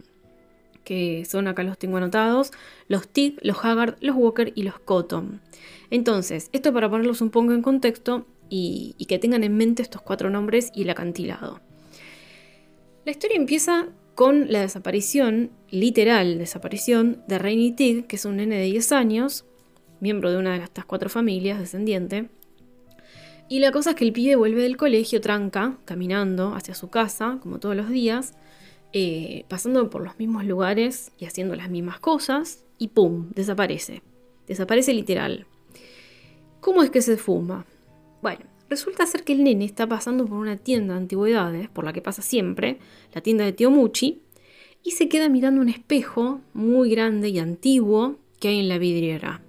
que 0.83 1.23
son 1.23 1.47
acá 1.47 1.63
los 1.63 1.77
tengo 1.77 1.95
anotados, 1.95 2.51
los 2.89 3.07
Tig, 3.07 3.39
los 3.41 3.63
Haggard, 3.63 3.95
los 4.01 4.17
Walker 4.17 4.51
y 4.53 4.63
los 4.63 4.79
Cotton. 4.79 5.39
Entonces, 5.91 6.49
esto 6.51 6.73
para 6.73 6.89
ponerlos 6.89 7.21
un 7.21 7.29
poco 7.29 7.53
en 7.53 7.61
contexto, 7.61 8.25
y, 8.55 9.05
que 9.07 9.17
tengan 9.17 9.43
en 9.43 9.57
mente 9.57 9.81
estos 9.81 10.03
cuatro 10.03 10.29
nombres 10.29 10.71
y 10.75 10.83
el 10.83 10.89
acantilado. 10.91 11.59
La 13.03 13.11
historia 13.11 13.35
empieza 13.35 13.87
con 14.13 14.51
la 14.51 14.61
desaparición, 14.61 15.49
literal 15.71 16.37
desaparición, 16.37 17.23
de 17.27 17.39
Rainy 17.39 17.71
Tig, 17.71 18.05
que 18.05 18.15
es 18.15 18.25
un 18.25 18.35
nene 18.37 18.57
de 18.57 18.65
10 18.65 18.91
años, 18.91 19.45
miembro 19.99 20.29
de 20.29 20.37
una 20.37 20.55
de 20.55 20.63
estas 20.63 20.85
cuatro 20.85 21.09
familias, 21.09 21.57
descendiente. 21.57 22.29
Y 23.49 23.59
la 23.59 23.71
cosa 23.71 23.91
es 23.91 23.95
que 23.95 24.05
el 24.05 24.13
pibe 24.13 24.35
vuelve 24.35 24.61
del 24.61 24.77
colegio 24.77 25.19
tranca, 25.19 25.79
caminando 25.85 26.53
hacia 26.53 26.75
su 26.75 26.91
casa, 26.91 27.39
como 27.41 27.59
todos 27.59 27.75
los 27.75 27.89
días, 27.89 28.35
eh, 28.93 29.45
pasando 29.47 29.89
por 29.89 30.03
los 30.03 30.19
mismos 30.19 30.45
lugares 30.45 31.11
y 31.17 31.25
haciendo 31.25 31.55
las 31.55 31.71
mismas 31.71 31.99
cosas, 31.99 32.63
y 32.77 32.89
¡pum! 32.89 33.31
desaparece. 33.31 34.03
Desaparece 34.45 34.93
literal. 34.93 35.47
¿Cómo 36.59 36.83
es 36.83 36.91
que 36.91 37.01
se 37.01 37.17
fuma? 37.17 37.65
Bueno, 38.23 38.45
resulta 38.69 39.05
ser 39.05 39.25
que 39.25 39.33
el 39.33 39.43
nene 39.43 39.65
está 39.65 39.85
pasando 39.85 40.25
por 40.25 40.37
una 40.37 40.55
tienda 40.55 40.93
de 40.93 41.01
antigüedades, 41.01 41.67
por 41.67 41.83
la 41.83 41.91
que 41.91 42.01
pasa 42.01 42.21
siempre, 42.21 42.79
la 43.13 43.19
tienda 43.19 43.43
de 43.43 43.51
Tío 43.51 43.69
Muchi, 43.69 44.21
y 44.81 44.91
se 44.91 45.09
queda 45.09 45.27
mirando 45.27 45.59
un 45.59 45.67
espejo 45.67 46.39
muy 46.53 46.89
grande 46.89 47.27
y 47.27 47.39
antiguo 47.39 48.15
que 48.39 48.47
hay 48.47 48.59
en 48.59 48.69
la 48.69 48.77
vidriera. 48.77 49.41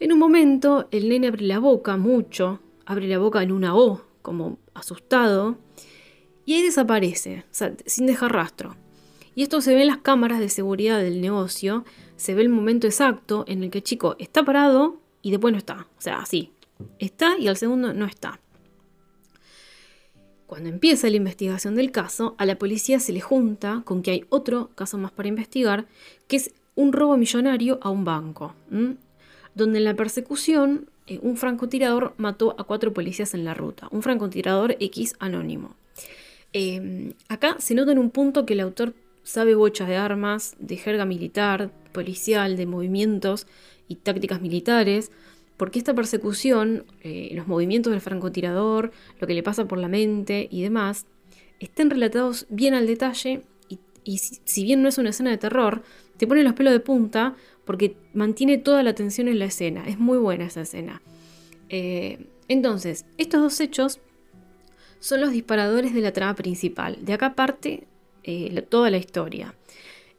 En 0.00 0.12
un 0.12 0.18
momento, 0.18 0.88
el 0.90 1.08
nene 1.08 1.28
abre 1.28 1.44
la 1.44 1.60
boca 1.60 1.96
mucho, 1.96 2.58
abre 2.84 3.06
la 3.06 3.18
boca 3.18 3.44
en 3.44 3.52
una 3.52 3.76
O, 3.76 4.02
como 4.22 4.58
asustado, 4.74 5.56
y 6.46 6.54
ahí 6.54 6.62
desaparece, 6.62 7.44
sin 7.86 8.06
dejar 8.06 8.32
rastro. 8.32 8.74
Y 9.36 9.44
esto 9.44 9.60
se 9.60 9.72
ve 9.72 9.82
en 9.82 9.86
las 9.86 9.98
cámaras 9.98 10.40
de 10.40 10.48
seguridad 10.48 10.98
del 10.98 11.20
negocio, 11.20 11.84
se 12.16 12.34
ve 12.34 12.42
el 12.42 12.48
momento 12.48 12.88
exacto 12.88 13.44
en 13.46 13.62
el 13.62 13.70
que 13.70 13.78
el 13.78 13.84
chico 13.84 14.16
está 14.18 14.44
parado 14.44 15.00
y 15.22 15.30
después 15.30 15.52
no 15.52 15.58
está. 15.58 15.86
O 15.96 16.00
sea, 16.00 16.18
así, 16.18 16.50
está 16.98 17.38
y 17.38 17.48
al 17.48 17.56
segundo 17.56 17.92
no 17.92 18.06
está. 18.06 18.40
Cuando 20.46 20.70
empieza 20.70 21.10
la 21.10 21.16
investigación 21.16 21.74
del 21.74 21.92
caso, 21.92 22.34
a 22.38 22.46
la 22.46 22.56
policía 22.56 23.00
se 23.00 23.12
le 23.12 23.20
junta 23.20 23.82
con 23.84 24.02
que 24.02 24.12
hay 24.12 24.24
otro 24.30 24.70
caso 24.74 24.96
más 24.96 25.12
para 25.12 25.28
investigar, 25.28 25.86
que 26.26 26.36
es 26.36 26.52
un 26.74 26.92
robo 26.92 27.16
millonario 27.16 27.78
a 27.82 27.90
un 27.90 28.04
banco, 28.04 28.54
donde 29.54 29.78
en 29.78 29.84
la 29.84 29.94
persecución 29.94 30.88
eh, 31.06 31.18
un 31.22 31.36
francotirador 31.36 32.14
mató 32.16 32.54
a 32.58 32.64
cuatro 32.64 32.94
policías 32.94 33.34
en 33.34 33.44
la 33.44 33.52
ruta, 33.52 33.88
un 33.90 34.02
francotirador 34.02 34.76
X 34.80 35.16
anónimo. 35.18 35.74
Em, 36.52 37.12
acá 37.28 37.56
se 37.58 37.74
nota 37.74 37.92
en 37.92 37.98
un 37.98 38.10
punto 38.10 38.46
que 38.46 38.54
el 38.54 38.60
autor 38.60 38.94
sabe 39.24 39.54
bochas 39.54 39.88
de 39.88 39.96
armas, 39.96 40.56
de 40.58 40.76
jerga 40.76 41.04
militar, 41.04 41.70
policial, 41.92 42.56
de 42.56 42.64
movimientos 42.64 43.46
y 43.86 43.96
tácticas 43.96 44.40
militares, 44.40 45.10
porque 45.58 45.80
esta 45.80 45.92
persecución, 45.92 46.84
eh, 47.02 47.30
los 47.34 47.48
movimientos 47.48 47.90
del 47.90 48.00
francotirador, 48.00 48.92
lo 49.20 49.26
que 49.26 49.34
le 49.34 49.42
pasa 49.42 49.66
por 49.66 49.78
la 49.78 49.88
mente 49.88 50.48
y 50.50 50.62
demás, 50.62 51.04
están 51.58 51.90
relatados 51.90 52.46
bien 52.48 52.74
al 52.74 52.86
detalle 52.86 53.42
y, 54.04 54.18
si, 54.18 54.62
bien 54.62 54.82
no 54.82 54.88
es 54.88 54.96
una 54.96 55.10
escena 55.10 55.30
de 55.30 55.36
terror, 55.36 55.82
te 56.16 56.26
pone 56.26 56.44
los 56.44 56.54
pelos 56.54 56.72
de 56.72 56.80
punta 56.80 57.36
porque 57.66 57.96
mantiene 58.14 58.56
toda 58.56 58.82
la 58.84 58.90
atención 58.90 59.26
en 59.28 59.40
la 59.40 59.46
escena. 59.46 59.86
Es 59.86 59.98
muy 59.98 60.16
buena 60.16 60.46
esa 60.46 60.62
escena. 60.62 61.02
Eh, 61.68 62.26
entonces, 62.46 63.04
estos 63.18 63.42
dos 63.42 63.60
hechos 63.60 64.00
son 65.00 65.20
los 65.20 65.32
disparadores 65.32 65.92
de 65.92 66.00
la 66.00 66.12
trama 66.12 66.36
principal. 66.36 67.04
De 67.04 67.12
acá 67.12 67.34
parte 67.34 67.88
eh, 68.22 68.62
toda 68.62 68.90
la 68.90 68.96
historia. 68.96 69.54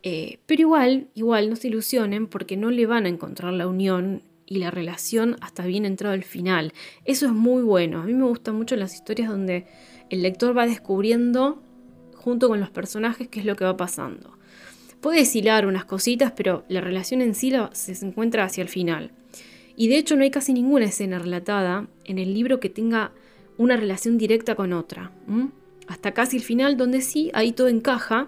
Pero 0.01 0.61
igual, 0.61 1.07
igual 1.15 1.49
no 1.49 1.55
se 1.55 1.69
ilusionen 1.69 2.27
porque 2.27 2.55
no 2.57 2.71
le 2.71 2.85
van 2.85 3.05
a 3.05 3.09
encontrar 3.09 3.53
la 3.53 3.67
unión 3.67 4.21
y 4.49 4.57
la 4.57 4.71
relación 4.71 5.35
hasta 5.41 5.65
bien 5.65 5.85
entrado 5.85 6.15
el 6.15 6.23
final. 6.23 6.73
Eso 7.05 7.27
es 7.27 7.31
muy 7.31 7.61
bueno. 7.61 8.01
A 8.01 8.05
mí 8.05 8.13
me 8.13 8.25
gustan 8.25 8.55
mucho 8.55 8.75
las 8.75 8.95
historias 8.95 9.29
donde 9.29 9.67
el 10.09 10.23
lector 10.23 10.57
va 10.57 10.65
descubriendo 10.65 11.61
junto 12.15 12.49
con 12.49 12.59
los 12.59 12.71
personajes 12.71 13.27
qué 13.27 13.41
es 13.41 13.45
lo 13.45 13.55
que 13.55 13.63
va 13.63 13.77
pasando. 13.77 14.37
Puede 15.01 15.23
hilar 15.31 15.67
unas 15.67 15.85
cositas, 15.85 16.33
pero 16.35 16.65
la 16.67 16.81
relación 16.81 17.21
en 17.21 17.35
sí 17.35 17.53
se 17.71 18.05
encuentra 18.05 18.43
hacia 18.43 18.63
el 18.63 18.69
final. 18.69 19.11
Y 19.77 19.87
de 19.87 19.97
hecho 19.97 20.15
no 20.15 20.23
hay 20.23 20.31
casi 20.31 20.51
ninguna 20.51 20.85
escena 20.85 21.19
relatada 21.19 21.87
en 22.03 22.17
el 22.17 22.33
libro 22.33 22.59
que 22.59 22.69
tenga 22.69 23.11
una 23.57 23.77
relación 23.77 24.17
directa 24.17 24.55
con 24.55 24.73
otra. 24.73 25.11
Hasta 25.87 26.13
casi 26.13 26.37
el 26.37 26.43
final, 26.43 26.75
donde 26.75 27.01
sí, 27.01 27.29
ahí 27.33 27.51
todo 27.51 27.67
encaja 27.67 28.27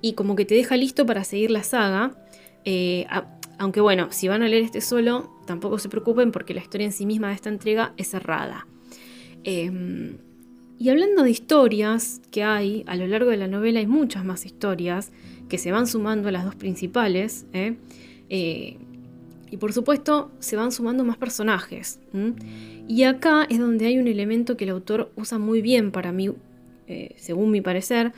y 0.00 0.14
como 0.14 0.34
que 0.34 0.44
te 0.44 0.56
deja 0.56 0.76
listo 0.76 1.06
para 1.06 1.22
seguir 1.22 1.52
la 1.52 1.62
saga. 1.62 2.16
Eh, 2.64 3.06
aunque 3.62 3.80
bueno, 3.80 4.08
si 4.10 4.26
van 4.26 4.42
a 4.42 4.48
leer 4.48 4.64
este 4.64 4.80
solo, 4.80 5.30
tampoco 5.46 5.78
se 5.78 5.88
preocupen 5.88 6.32
porque 6.32 6.52
la 6.52 6.60
historia 6.60 6.84
en 6.84 6.92
sí 6.92 7.06
misma 7.06 7.28
de 7.28 7.34
esta 7.34 7.48
entrega 7.48 7.94
es 7.96 8.08
cerrada. 8.08 8.66
Em, 9.44 10.16
y 10.80 10.88
hablando 10.88 11.22
de 11.22 11.30
historias 11.30 12.20
que 12.32 12.42
hay, 12.42 12.82
a 12.88 12.96
lo 12.96 13.06
largo 13.06 13.30
de 13.30 13.36
la 13.36 13.46
novela 13.46 13.78
hay 13.78 13.86
muchas 13.86 14.24
más 14.24 14.46
historias 14.46 15.12
que 15.48 15.58
se 15.58 15.70
van 15.70 15.86
sumando 15.86 16.28
a 16.28 16.32
las 16.32 16.44
dos 16.44 16.56
principales. 16.56 17.46
¿eh? 17.52 17.76
Eh, 18.30 18.78
y 19.48 19.56
por 19.58 19.72
supuesto 19.72 20.32
se 20.40 20.56
van 20.56 20.72
sumando 20.72 21.04
más 21.04 21.16
personajes. 21.16 22.00
Y 22.88 23.04
acá 23.04 23.46
es 23.48 23.60
donde 23.60 23.86
hay 23.86 23.96
un 23.96 24.08
elemento 24.08 24.56
que 24.56 24.64
el 24.64 24.70
autor 24.70 25.12
usa 25.14 25.38
muy 25.38 25.62
bien 25.62 25.92
para 25.92 26.10
mí, 26.10 26.32
eh, 26.88 27.14
según 27.16 27.52
mi 27.52 27.60
parecer, 27.60 28.12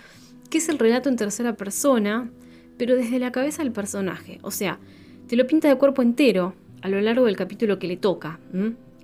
que 0.49 0.57
es 0.57 0.71
el 0.71 0.79
relato 0.79 1.11
en 1.11 1.17
tercera 1.17 1.55
persona, 1.55 2.31
pero 2.79 2.97
desde 2.97 3.19
la 3.19 3.31
cabeza 3.31 3.63
del 3.63 3.73
personaje. 3.73 4.39
O 4.41 4.51
sea, 4.51 4.81
te 5.27 5.37
lo 5.37 5.47
pinta 5.47 5.69
de 5.69 5.77
cuerpo 5.77 6.03
entero 6.03 6.55
a 6.83 6.89
lo 6.89 7.01
largo 7.01 7.27
del 7.27 7.37
capítulo 7.37 7.79
que 7.79 7.89
le 7.89 7.97
toca. 7.97 8.39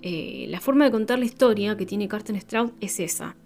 la 0.03 0.61
forma 0.61 0.85
de 0.85 0.91
contar 0.91 1.19
la 1.19 1.25
historia 1.25 1.77
que 1.77 1.87
tiene 1.87 2.09
Carsten 2.09 2.37
Strauss 2.37 2.73
es 2.81 3.01
esa 3.01 3.37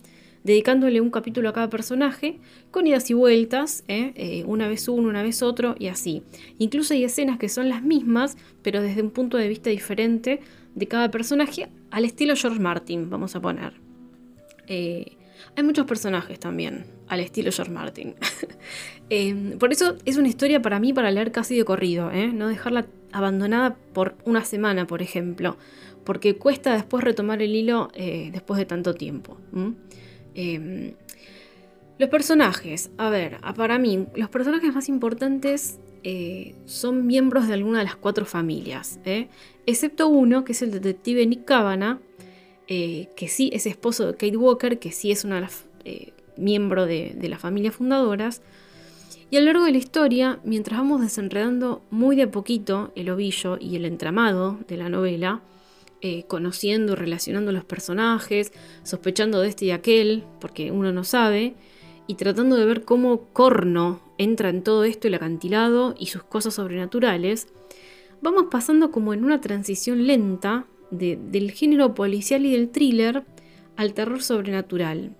dedicándole 0.45 1.01
un 1.01 1.11
capítulo 1.11 1.49
a 1.49 1.53
cada 1.53 1.71
personaje, 1.71 2.39
con 2.71 2.87
idas 2.87 3.11
y 3.11 3.15
vueltas, 3.15 3.83
¿eh? 3.89 4.13
Eh, 4.15 4.45
una 4.47 4.69
vez 4.69 4.89
uno, 4.89 5.09
una 5.09 5.23
vez 5.23 5.43
otro, 5.43 5.75
y 5.79 5.89
así. 5.89 6.23
Incluso 6.59 6.95
hay 6.95 7.03
escenas 7.03 7.39
que 7.39 7.49
son 7.49 7.69
las 7.71 7.83
mismas, 7.83 8.37
pero 8.63 8.83
desde 8.83 9.03
un 9.03 9.11
punto 9.11 9.39
de 9.39 9.49
vista 9.49 9.71
diferente 9.71 10.41
de 10.75 10.87
cada 10.87 11.11
personaje, 11.11 11.69
al 11.91 12.05
estilo 12.05 12.37
George 12.37 12.61
Martin, 12.61 13.09
vamos 13.09 13.35
a 13.35 13.41
poner. 13.41 13.73
Eh, 14.67 15.17
hay 15.57 15.63
muchos 15.63 15.87
personajes 15.87 16.39
también, 16.39 16.87
al 17.09 17.21
estilo 17.21 17.51
George 17.53 17.73
Martin. 17.73 18.15
por 19.59 19.73
eso 19.73 19.97
es 20.05 20.17
una 20.17 20.29
historia 20.29 20.61
para 20.63 20.81
mí 20.81 20.93
para 20.93 21.11
leer 21.11 21.33
casi 21.33 21.57
de 21.57 21.65
corrido, 21.65 22.11
no 22.33 22.49
dejarla 22.49 22.87
abandonada 23.13 23.77
por 23.93 24.17
una 24.25 24.45
semana, 24.45 24.87
por 24.87 25.03
ejemplo, 25.03 25.57
porque 26.05 26.37
cuesta 26.37 26.75
después 26.75 27.05
retomar 27.05 27.43
el 27.43 27.55
hilo 27.55 27.91
después 27.95 28.59
de 28.59 28.67
tanto 28.67 28.95
tiempo. 28.95 29.39
Em, 30.35 30.95
los 31.99 32.09
personajes, 32.09 32.91
a 32.99 33.09
ver, 33.09 33.39
para 33.57 33.79
mí, 33.79 34.07
los 34.17 34.29
personajes 34.29 34.75
más 34.75 34.89
importantes 34.89 35.79
eh, 36.03 36.55
son 36.67 37.07
miembros 37.07 37.47
de 37.47 37.55
alguna 37.55 37.79
de 37.79 37.85
las 37.85 37.97
cuatro 37.97 38.27
familias, 38.27 38.99
¿eh? 39.05 39.29
excepto 39.65 40.09
uno, 40.09 40.45
que 40.45 40.53
es 40.53 40.63
el 40.63 40.71
detective 40.73 41.25
Nick 41.27 41.45
Cavana, 41.45 42.01
eh, 42.69 43.09
que 43.17 43.29
sí 43.29 43.51
es 43.53 43.67
esposo 43.67 44.07
de 44.07 44.13
Kate 44.13 44.37
Walker, 44.37 44.79
que 44.79 44.93
sí 44.93 45.11
es 45.11 45.25
una 45.25 45.37
de 45.37 45.41
las 45.43 45.65
miembros 46.37 46.89
de, 46.89 47.17
las 47.29 47.41
familias 47.41 47.75
fundadoras. 47.75 48.43
Y 49.31 49.37
a 49.37 49.41
lo 49.41 49.47
largo 49.47 49.65
de 49.65 49.73
la 49.73 49.79
historia, 49.79 50.39
mientras 50.45 50.79
vamos 50.79 51.01
desenredando 51.01 51.83
muy 51.91 52.17
de 52.17 52.25
a 52.25 52.31
poquito 52.31 52.93
el 52.95 53.11
ovillo 53.11 53.59
y 53.59 53.77
el 53.77 53.85
entramado 53.85 54.59
de 54.69 54.77
la 54.77 54.89
novela, 54.89 55.41
eh, 56.03 56.25
conociendo, 56.29 56.95
relacionando 56.95 57.51
los 57.51 57.65
personajes, 57.65 58.53
sospechando 58.83 59.41
de 59.41 59.49
este 59.49 59.65
y 59.67 59.71
aquel, 59.71 60.25
porque 60.41 60.71
uno 60.71 60.93
no 60.93 61.03
sabe, 61.05 61.55
y 62.07 62.17
tratando 62.17 62.57
de 62.57 62.67
ver 62.67 62.85
cómo 62.85 63.29
Corno 63.33 64.01
entra 64.19 64.51
en 64.51 64.63
todo 64.63 64.85
esto, 64.85 65.09
el 65.09 65.15
acantilado 65.15 65.95
y 65.99 66.07
sus 66.07 66.23
cosas 66.23 66.55
sobrenaturales, 66.55 67.49
vamos 68.21 68.47
pasando 68.51 68.91
como 68.91 69.15
en 69.15 69.25
una 69.25 69.41
transición 69.41 70.07
lenta 70.07 70.67
del 70.91 71.51
género 71.53 71.95
policial 71.95 72.47
y 72.47 72.53
del 72.53 72.71
thriller 72.71 73.25
al 73.77 73.95
terror 73.95 74.23
sobrenatural. 74.23 75.17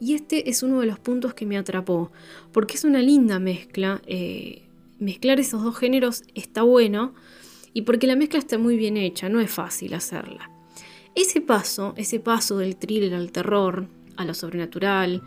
Y 0.00 0.14
este 0.14 0.50
es 0.50 0.62
uno 0.62 0.80
de 0.80 0.86
los 0.86 0.98
puntos 0.98 1.34
que 1.34 1.46
me 1.46 1.56
atrapó, 1.56 2.10
porque 2.52 2.74
es 2.74 2.84
una 2.84 3.00
linda 3.00 3.38
mezcla. 3.38 4.02
Eh, 4.06 4.62
mezclar 4.98 5.38
esos 5.38 5.62
dos 5.62 5.76
géneros 5.76 6.24
está 6.34 6.62
bueno, 6.62 7.14
y 7.72 7.82
porque 7.82 8.06
la 8.06 8.16
mezcla 8.16 8.38
está 8.38 8.58
muy 8.58 8.76
bien 8.76 8.96
hecha, 8.96 9.28
no 9.28 9.40
es 9.40 9.50
fácil 9.50 9.94
hacerla. 9.94 10.50
Ese 11.14 11.40
paso, 11.40 11.94
ese 11.96 12.18
paso 12.20 12.58
del 12.58 12.76
thriller 12.76 13.14
al 13.14 13.32
terror, 13.32 13.86
a 14.16 14.24
lo 14.24 14.34
sobrenatural, 14.34 15.22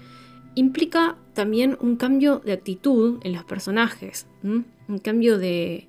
implica 0.55 1.15
también 1.33 1.77
un 1.79 1.95
cambio 1.95 2.41
de 2.43 2.53
actitud 2.53 3.19
en 3.23 3.33
los 3.33 3.43
personajes, 3.43 4.27
un 4.43 4.65
cambio 5.01 5.37
de, 5.37 5.87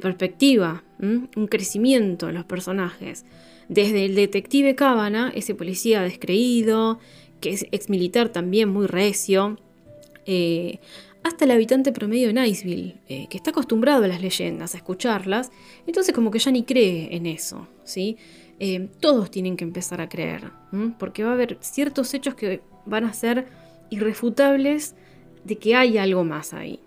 perspectiva, 0.00 0.84
un 0.98 1.46
crecimiento 1.48 2.28
en 2.28 2.34
los 2.34 2.44
personajes. 2.44 3.24
Desde 3.68 4.04
el 4.04 4.14
detective 4.14 4.74
Cábana, 4.74 5.32
ese 5.34 5.54
policía 5.54 6.02
descreído, 6.02 6.98
que 7.40 7.50
es 7.50 7.66
ex 7.72 7.88
militar 7.90 8.28
también 8.28 8.68
muy 8.68 8.86
recio, 8.86 9.58
eh, 10.24 10.78
hasta 11.22 11.44
el 11.44 11.50
habitante 11.50 11.92
promedio 11.92 12.28
de 12.28 12.34
Niceville, 12.34 12.96
eh, 13.08 13.26
que 13.28 13.36
está 13.36 13.50
acostumbrado 13.50 14.04
a 14.04 14.08
las 14.08 14.20
leyendas, 14.20 14.74
a 14.74 14.78
escucharlas, 14.78 15.50
entonces 15.86 16.14
como 16.14 16.30
que 16.30 16.38
ya 16.38 16.52
ni 16.52 16.62
cree 16.62 17.14
en 17.16 17.26
eso, 17.26 17.66
¿sí? 17.82 18.16
Eh, 18.60 18.88
todos 19.00 19.30
tienen 19.30 19.56
que 19.56 19.64
empezar 19.64 20.00
a 20.00 20.08
creer, 20.08 20.50
porque 20.98 21.24
va 21.24 21.30
a 21.30 21.34
haber 21.34 21.58
ciertos 21.60 22.14
hechos 22.14 22.34
que 22.34 22.60
van 22.86 23.04
a 23.04 23.12
ser 23.12 23.46
irrefutables 23.90 24.94
de 25.44 25.56
que 25.58 25.74
hay 25.74 25.98
algo 25.98 26.24
más 26.24 26.54
ahí. 26.54 26.80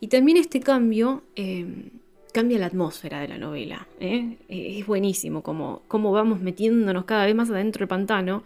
Y 0.00 0.08
también 0.08 0.38
este 0.38 0.60
cambio 0.60 1.22
em, 1.36 1.90
cambia 2.32 2.58
la 2.58 2.66
atmósfera 2.66 3.20
de 3.20 3.28
la 3.28 3.38
novela. 3.38 3.86
¿eh? 4.00 4.38
Es 4.48 4.86
buenísimo 4.86 5.42
como, 5.42 5.82
como 5.88 6.12
vamos 6.12 6.40
metiéndonos 6.40 7.04
cada 7.04 7.26
vez 7.26 7.34
más 7.34 7.50
adentro 7.50 7.80
del 7.80 7.88
pantano. 7.88 8.42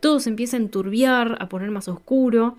Todo 0.00 0.20
se 0.20 0.30
empieza 0.30 0.56
a 0.56 0.60
enturbiar, 0.60 1.36
a 1.40 1.48
poner 1.48 1.70
más 1.70 1.88
oscuro 1.88 2.56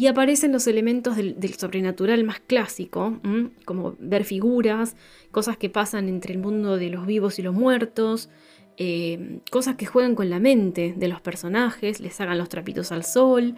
y 0.00 0.06
aparecen 0.06 0.52
los 0.52 0.66
elementos 0.66 1.16
del, 1.16 1.54
sobrenatural 1.58 2.24
más 2.24 2.40
clásico, 2.40 3.20
como 3.66 3.96
ver 3.98 4.24
figuras, 4.24 4.96
cosas 5.30 5.58
que 5.58 5.68
pasan 5.68 6.08
entre 6.08 6.32
el 6.32 6.38
mundo 6.38 6.78
de 6.78 6.88
los 6.88 7.04
vivos 7.04 7.38
y 7.38 7.42
los 7.42 7.54
muertos, 7.54 8.30
eh, 8.78 9.40
cosas 9.50 9.76
que 9.76 9.84
juegan 9.84 10.14
con 10.14 10.30
la 10.30 10.40
mente 10.40 10.94
de 10.96 11.08
los 11.08 11.20
personajes, 11.20 12.00
les 12.00 12.18
hagan 12.18 12.38
los 12.38 12.48
trapitos 12.48 12.92
al 12.92 13.04
sol, 13.04 13.56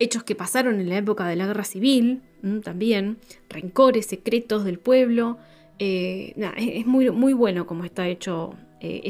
hechos 0.00 0.24
que 0.24 0.34
pasaron 0.34 0.80
en 0.80 0.88
la 0.88 0.96
época 0.96 1.28
de 1.28 1.36
la 1.36 1.46
guerra 1.46 1.62
civil, 1.62 2.22
también, 2.64 3.18
rencores 3.48 4.06
secretos 4.06 4.64
del 4.64 4.80
pueblo. 4.80 5.38
Eh, 5.82 6.34
es, 6.58 6.86
muy, 6.86 7.10
muy 7.10 7.32
bueno 7.32 7.66
como 7.66 7.84
está 7.84 8.06
hecho 8.06 8.54
eh, 8.80 9.00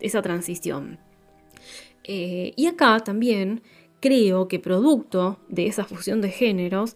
esa 0.00 0.22
transición. 0.22 0.98
y 2.06 2.66
acá 2.66 3.00
también 3.00 3.62
creo 4.00 4.46
que 4.46 4.60
producto 4.60 5.40
de 5.48 5.66
esa 5.66 5.84
fusión 5.84 6.20
de 6.20 6.30
géneros 6.30 6.94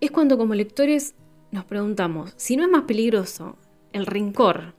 es 0.00 0.10
cuando 0.10 0.38
como 0.38 0.54
lectores 0.54 1.14
nos 1.50 1.64
preguntamos 1.64 2.32
si 2.36 2.56
no 2.56 2.62
es 2.62 2.70
más 2.70 2.82
peligroso 2.82 3.56
el 3.92 4.06
rencor 4.06 4.74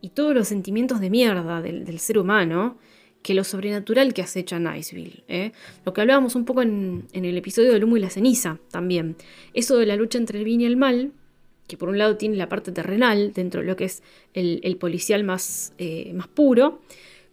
y 0.00 0.10
todos 0.10 0.34
los 0.34 0.48
sentimientos 0.48 1.00
de 1.00 1.10
mierda 1.10 1.60
del, 1.60 1.98
ser 1.98 2.18
humano 2.18 2.78
que 3.22 3.34
lo 3.34 3.42
sobrenatural 3.42 4.14
que 4.14 4.22
acecha 4.22 4.58
Niceville. 4.60 5.24
¿eh? 5.26 5.52
Lo 5.84 5.92
que 5.92 6.00
hablábamos 6.00 6.36
un 6.36 6.44
poco 6.44 6.62
en, 6.62 7.08
el 7.12 7.36
episodio 7.36 7.72
del 7.72 7.82
humo 7.84 7.96
y 7.96 8.00
la 8.00 8.10
ceniza 8.10 8.60
también. 8.70 9.16
Eso 9.52 9.76
de 9.78 9.86
la 9.86 9.96
lucha 9.96 10.18
entre 10.18 10.38
el 10.38 10.44
bien 10.44 10.60
y 10.60 10.64
el 10.64 10.76
mal, 10.76 11.12
que 11.66 11.76
por 11.76 11.88
un 11.88 11.98
lado 11.98 12.16
tiene 12.16 12.36
la 12.36 12.48
parte 12.48 12.72
terrenal 12.72 13.32
dentro 13.32 13.60
de 13.60 13.66
lo 13.66 13.76
que 13.76 13.84
es 13.84 14.02
el, 14.34 14.76
policial 14.78 15.24
más, 15.24 15.72
eh, 15.78 16.12
más 16.14 16.28
puro, 16.28 16.80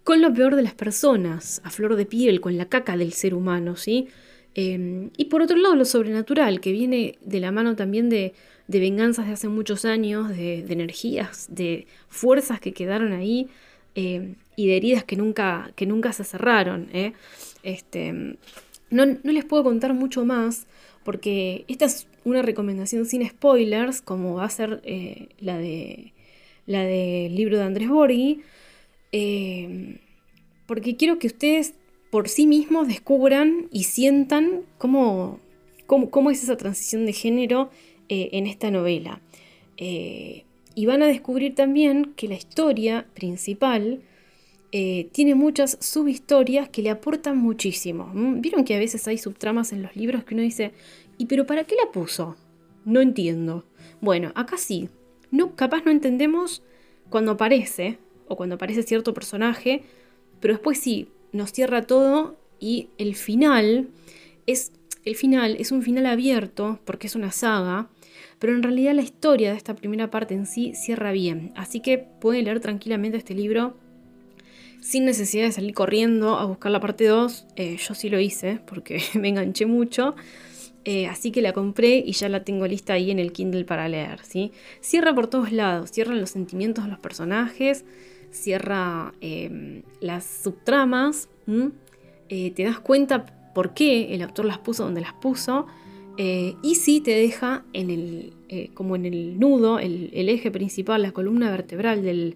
con 0.04 0.22
lo 0.22 0.34
peor 0.34 0.56
de 0.56 0.63
las 0.63 0.74
personas, 0.74 1.62
a 1.63 1.70
flor 1.70 1.96
de 1.96 2.06
piel, 2.06 2.42
con 2.42 2.58
la 2.58 2.66
caca 2.66 2.98
del 2.98 3.13
ser 3.13 3.34
humano, 3.34 3.75
¿sí? 3.75 4.08
Em, 4.56 5.10
y 5.18 5.25
por 5.25 5.42
otro 5.42 5.58
lado, 5.58 5.75
lo 5.75 5.86
sobrenatural, 5.86 6.60
que 6.60 6.72
viene 6.72 7.18
de 7.22 7.40
la 7.40 7.52
mano 7.52 7.75
también 7.75 8.10
de, 8.10 8.34
venganzas 8.68 9.28
de 9.28 9.34
hace 9.34 9.48
muchos 9.48 9.86
años, 9.86 10.30
de, 10.30 10.60
energías, 10.70 11.48
de 11.50 11.88
fuerzas 12.10 12.60
que 12.60 12.74
quedaron 12.74 13.13
ahí 13.13 13.48
em, 13.96 14.36
y 14.56 14.68
de 14.68 14.78
heridas 14.78 15.04
que 15.04 15.16
nunca, 15.16 15.72
que 15.75 15.86
nunca 15.86 16.13
se 16.13 16.24
cerraron. 16.24 16.90
¿eh? 16.94 17.13
Este, 17.63 18.12
no, 18.90 19.06
no, 19.06 19.32
les 19.32 19.46
puedo 19.46 19.63
contar 19.63 19.94
mucho 19.94 20.25
más 20.25 20.68
porque 21.04 21.66
esta 21.68 21.86
es 21.86 22.08
una 22.25 22.42
recomendación 22.42 23.06
sin 23.06 23.27
spoilers, 23.27 24.01
como 24.01 24.36
va 24.36 24.46
a 24.46 24.50
ser 24.50 24.82
eh, 24.84 25.30
la, 25.39 25.58
de, 25.58 26.13
la 26.65 26.84
del 26.84 27.36
libro 27.36 27.58
de 27.58 27.63
Andrés 27.63 27.89
Borghi, 27.89 28.42
em, 29.12 29.98
porque 30.65 30.96
quiero 30.96 31.20
que 31.20 31.27
ustedes 31.27 31.75
por 32.10 32.30
sí 32.30 32.48
mismos 32.48 32.88
descubran 32.88 33.68
y 33.72 33.86
sientan 33.86 34.62
cómo, 34.77 35.39
cómo, 35.88 36.32
es 36.32 36.44
esa 36.44 36.58
transición 36.58 37.06
de 37.06 37.13
género 37.13 37.70
eh, 38.10 38.30
en 38.34 38.48
esta 38.48 38.72
novela. 38.72 39.22
Eh, 39.77 40.44
y 40.75 40.86
van 40.86 41.03
a 41.03 41.08
descubrir 41.08 41.56
también 41.56 42.13
que 42.15 42.27
la 42.27 42.36
historia 42.36 43.08
principal 43.13 44.01
eh, 44.75 45.10
tiene 45.12 45.36
muchas 45.36 45.77
subhistorias 45.82 46.68
que 46.68 46.82
le 46.82 46.89
aportan 46.89 47.38
muchísimo. 47.38 48.12
Vieron 48.13 48.63
que 48.63 48.75
a 48.75 48.80
veces 48.80 49.08
hay 49.08 49.20
subtramas 49.20 49.72
en 49.72 49.84
los 49.84 49.96
libros 49.96 50.24
que 50.24 50.34
uno 50.34 50.42
dice, 50.42 50.72
¿y 51.24 51.25
pero 51.25 51.46
para 51.46 51.63
qué 51.63 51.75
la 51.75 51.89
puso? 51.89 52.36
No 52.84 53.00
entiendo. 53.00 53.63
Bueno, 54.01 54.34
acá 54.36 54.58
sí. 54.58 54.89
No, 55.32 55.56
capaz 55.56 55.86
no 55.86 55.92
entendemos 55.92 56.63
cuando 57.10 57.32
aparece, 57.32 57.98
o 58.27 58.36
cuando 58.36 58.56
aparece 58.56 58.84
cierto 58.84 59.13
personaje, 59.13 59.84
pero 60.42 60.56
después 60.56 60.80
sí, 60.80 61.08
nos 61.32 61.53
cierra 61.53 61.84
todo 61.84 62.36
y 62.60 62.89
el 62.98 63.15
final 63.15 63.88
es 64.48 64.74
el 65.06 65.15
final 65.15 65.56
es 65.60 65.72
un 65.72 65.82
final 65.82 66.06
abierto 66.08 66.80
porque 66.84 67.08
es 67.08 67.15
una 67.15 67.32
saga, 67.32 67.88
pero 68.39 68.53
en 68.53 68.63
realidad 68.63 68.94
la 68.94 69.01
historia 69.01 69.51
de 69.51 69.58
esta 69.58 69.75
primera 69.75 70.12
parte 70.12 70.34
en 70.34 70.46
sí 70.46 70.74
cierra 70.75 71.13
bien, 71.13 71.53
así 71.56 71.80
que 71.80 72.00
pueden 72.00 72.46
leer 72.46 72.60
tranquilamente 72.60 73.18
este 73.18 73.34
libro 73.34 73.75
sin 74.82 75.06
necesidad 75.06 75.46
de 75.46 75.53
salir 75.53 75.74
corriendo 75.74 76.38
a 76.38 76.46
buscar 76.46 76.72
la 76.72 76.82
parte 76.82 77.06
2. 77.06 77.46
Eh, 77.56 77.77
yo 77.77 77.96
sí 77.96 78.10
lo 78.10 78.20
hice 78.20 78.60
porque 78.65 79.01
me 79.20 79.30
enganché 79.30 79.65
mucho. 79.65 80.15
Eh, 80.86 81.08
así 81.08 81.32
que 81.32 81.42
la 81.42 81.54
compré 81.54 82.04
y 82.06 82.12
ya 82.12 82.28
la 82.28 82.44
tengo 82.44 82.68
lista 82.68 82.94
ahí 82.94 83.10
en 83.10 83.20
el 83.20 83.32
Kindle 83.32 83.63
para 83.63 83.88
leer. 83.88 84.20
Cierra 84.82 85.16
por 85.16 85.28
todos 85.28 85.52
lados, 85.52 85.92
cierran 85.92 86.20
los 86.20 86.32
sentimientos 86.32 86.84
de 86.84 86.92
los 86.92 87.00
personajes, 87.00 87.86
cierra 88.32 89.13
em, 89.22 89.84
las 90.02 90.25
subtramas, 90.25 91.30
eh, 92.30 92.52
te 92.52 92.63
das 92.63 92.80
cuenta 92.80 93.25
por 93.54 93.74
qué 93.74 94.13
el 94.13 94.22
autor 94.24 94.46
las 94.46 94.58
puso 94.58 94.84
donde 94.84 95.02
las 95.02 95.13
puso, 95.13 95.68
eh, 96.18 96.56
y 96.62 96.75
sí 96.75 97.00
te 97.00 97.12
deja 97.12 97.63
en 97.74 97.90
el, 97.90 98.34
como 98.74 98.96
en 98.96 99.06
el 99.06 99.40
nudo, 99.40 99.80
el, 99.80 100.12
eje 100.30 100.52
principal, 100.52 101.02
la 101.02 101.12
columna 101.12 101.50
vertebral 101.50 102.04
de 102.04 102.36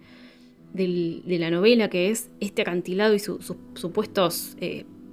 la 1.26 1.52
novela, 1.52 1.90
que 1.90 2.12
es 2.12 2.30
este 2.40 2.62
acantilado 2.62 3.14
y 3.14 3.20
sus 3.20 3.54
supuestos 3.74 4.56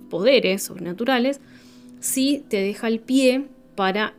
poderes 0.08 0.62
sobrenaturales, 0.62 1.40
sí 2.04 2.44
te 2.48 2.58
deja 2.58 2.88
el 2.88 3.00
pie 3.00 3.46
para 3.74 4.14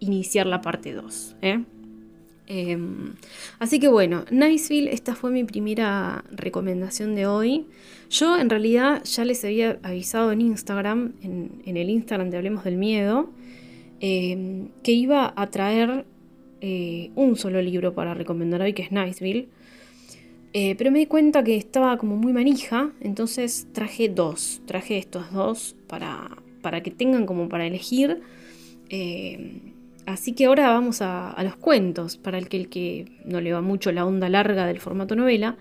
iniciar 0.00 0.46
la 0.46 0.60
parte 0.60 0.92
2. 0.92 1.36
Em, 2.54 3.14
así 3.60 3.78
que 3.78 3.88
bueno, 3.88 4.24
Niceville, 4.30 4.92
esta 4.92 5.14
fue 5.14 5.30
mi 5.30 5.44
primera 5.44 6.24
recomendación 6.30 7.14
de 7.14 7.26
hoy. 7.26 7.66
Yo 8.10 8.38
en 8.38 8.50
realidad 8.50 9.02
ya 9.04 9.24
les 9.24 9.44
había 9.44 9.78
avisado 9.82 10.32
en 10.32 10.40
Instagram, 10.40 11.12
en, 11.22 11.62
el 11.64 11.88
Instagram 11.88 12.30
de 12.30 12.36
Hablemos 12.36 12.64
del 12.64 12.76
Miedo, 12.76 13.30
em, 14.00 14.68
que 14.82 14.92
iba 14.92 15.32
a 15.34 15.50
traer 15.50 16.04
eh, 16.60 17.10
un 17.14 17.36
solo 17.36 17.62
libro 17.62 17.94
para 17.94 18.14
recomendar 18.14 18.60
hoy, 18.60 18.72
que 18.74 18.82
es 18.82 18.92
Niceville. 18.92 19.48
Eh, 20.52 20.74
pero 20.76 20.90
me 20.90 20.98
di 20.98 21.06
cuenta 21.06 21.42
que 21.42 21.56
estaba 21.56 21.96
como 21.96 22.16
muy 22.16 22.32
manija, 22.32 22.92
entonces 23.00 23.68
traje 23.72 24.08
dos. 24.10 24.60
Traje 24.66 24.98
estos 24.98 25.32
dos 25.32 25.74
para, 25.86 26.36
para 26.62 26.82
que 26.82 26.90
tengan 26.90 27.26
como 27.26 27.48
para 27.48 27.66
elegir. 27.66 28.22
Em, 28.88 29.72
Así 30.06 30.32
que 30.32 30.46
ahora 30.46 30.68
vamos 30.68 31.00
a, 31.00 31.36
los 31.44 31.56
cuentos, 31.56 32.16
para 32.16 32.38
el 32.38 32.48
que, 32.48 32.56
el 32.56 32.68
que 32.68 33.06
no 33.24 33.40
le 33.40 33.52
va 33.52 33.60
mucho 33.60 33.92
la 33.92 34.04
onda 34.04 34.28
larga 34.28 34.66
del 34.66 34.80
formato 34.80 35.14
novela. 35.14 35.56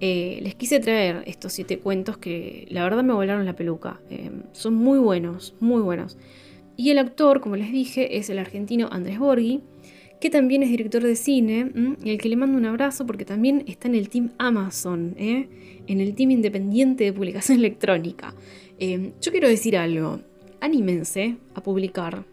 Eh, 0.00 0.38
les 0.42 0.54
quise 0.54 0.80
traer 0.80 1.22
estos 1.26 1.52
siete 1.52 1.78
cuentos 1.78 2.18
que 2.18 2.66
la 2.70 2.82
verdad 2.82 3.02
me 3.02 3.14
volaron 3.14 3.46
la 3.46 3.56
peluca. 3.56 4.00
Eh, 4.10 4.30
son 4.52 4.74
muy 4.74 4.98
buenos, 4.98 5.54
muy 5.60 5.80
buenos. 5.80 6.18
Y 6.76 6.90
el 6.90 6.98
autor, 6.98 7.40
como 7.40 7.56
les 7.56 7.72
dije, 7.72 8.18
es 8.18 8.28
el 8.28 8.38
argentino 8.38 8.88
Andrés 8.90 9.18
Borghi, 9.18 9.62
que 10.20 10.28
también 10.28 10.62
es 10.62 10.70
director 10.70 11.02
de 11.02 11.16
cine, 11.16 11.72
y 12.02 12.10
al 12.10 12.18
que 12.18 12.28
le 12.28 12.36
mando 12.36 12.58
un 12.58 12.66
abrazo 12.66 13.06
porque 13.06 13.24
también 13.24 13.64
está 13.66 13.88
en 13.88 13.94
el 13.94 14.10
team 14.10 14.30
Amazon, 14.36 15.14
¿eh? 15.18 15.48
en 15.86 16.00
el 16.00 16.14
team 16.14 16.30
independiente 16.32 17.04
de 17.04 17.12
publicación 17.14 17.58
electrónica. 17.58 18.34
yo 18.78 19.32
quiero 19.32 19.48
decir 19.48 19.78
algo, 19.78 20.20
anímense 20.60 21.36
a 21.54 21.62
publicar. 21.62 22.24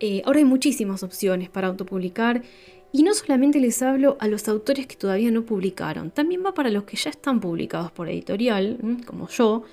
Eh, 0.00 0.22
ahora 0.24 0.38
hay 0.38 0.44
muchísimas 0.44 1.02
opciones 1.02 1.48
para 1.48 1.68
autopublicar 1.68 2.42
y 2.92 3.02
no 3.02 3.14
solamente 3.14 3.60
les 3.60 3.82
hablo 3.82 4.16
a 4.20 4.28
los 4.28 4.48
autores 4.48 4.86
que 4.86 4.96
todavía 4.96 5.30
no 5.30 5.44
publicaron, 5.44 6.10
también 6.10 6.42
va 6.44 6.54
para 6.54 6.70
los 6.70 6.84
que 6.84 6.96
ya 6.96 7.10
están 7.10 7.40
publicados 7.40 7.92
por 7.92 8.08
editorial, 8.08 8.78
como 9.06 9.28
yo. 9.28 9.64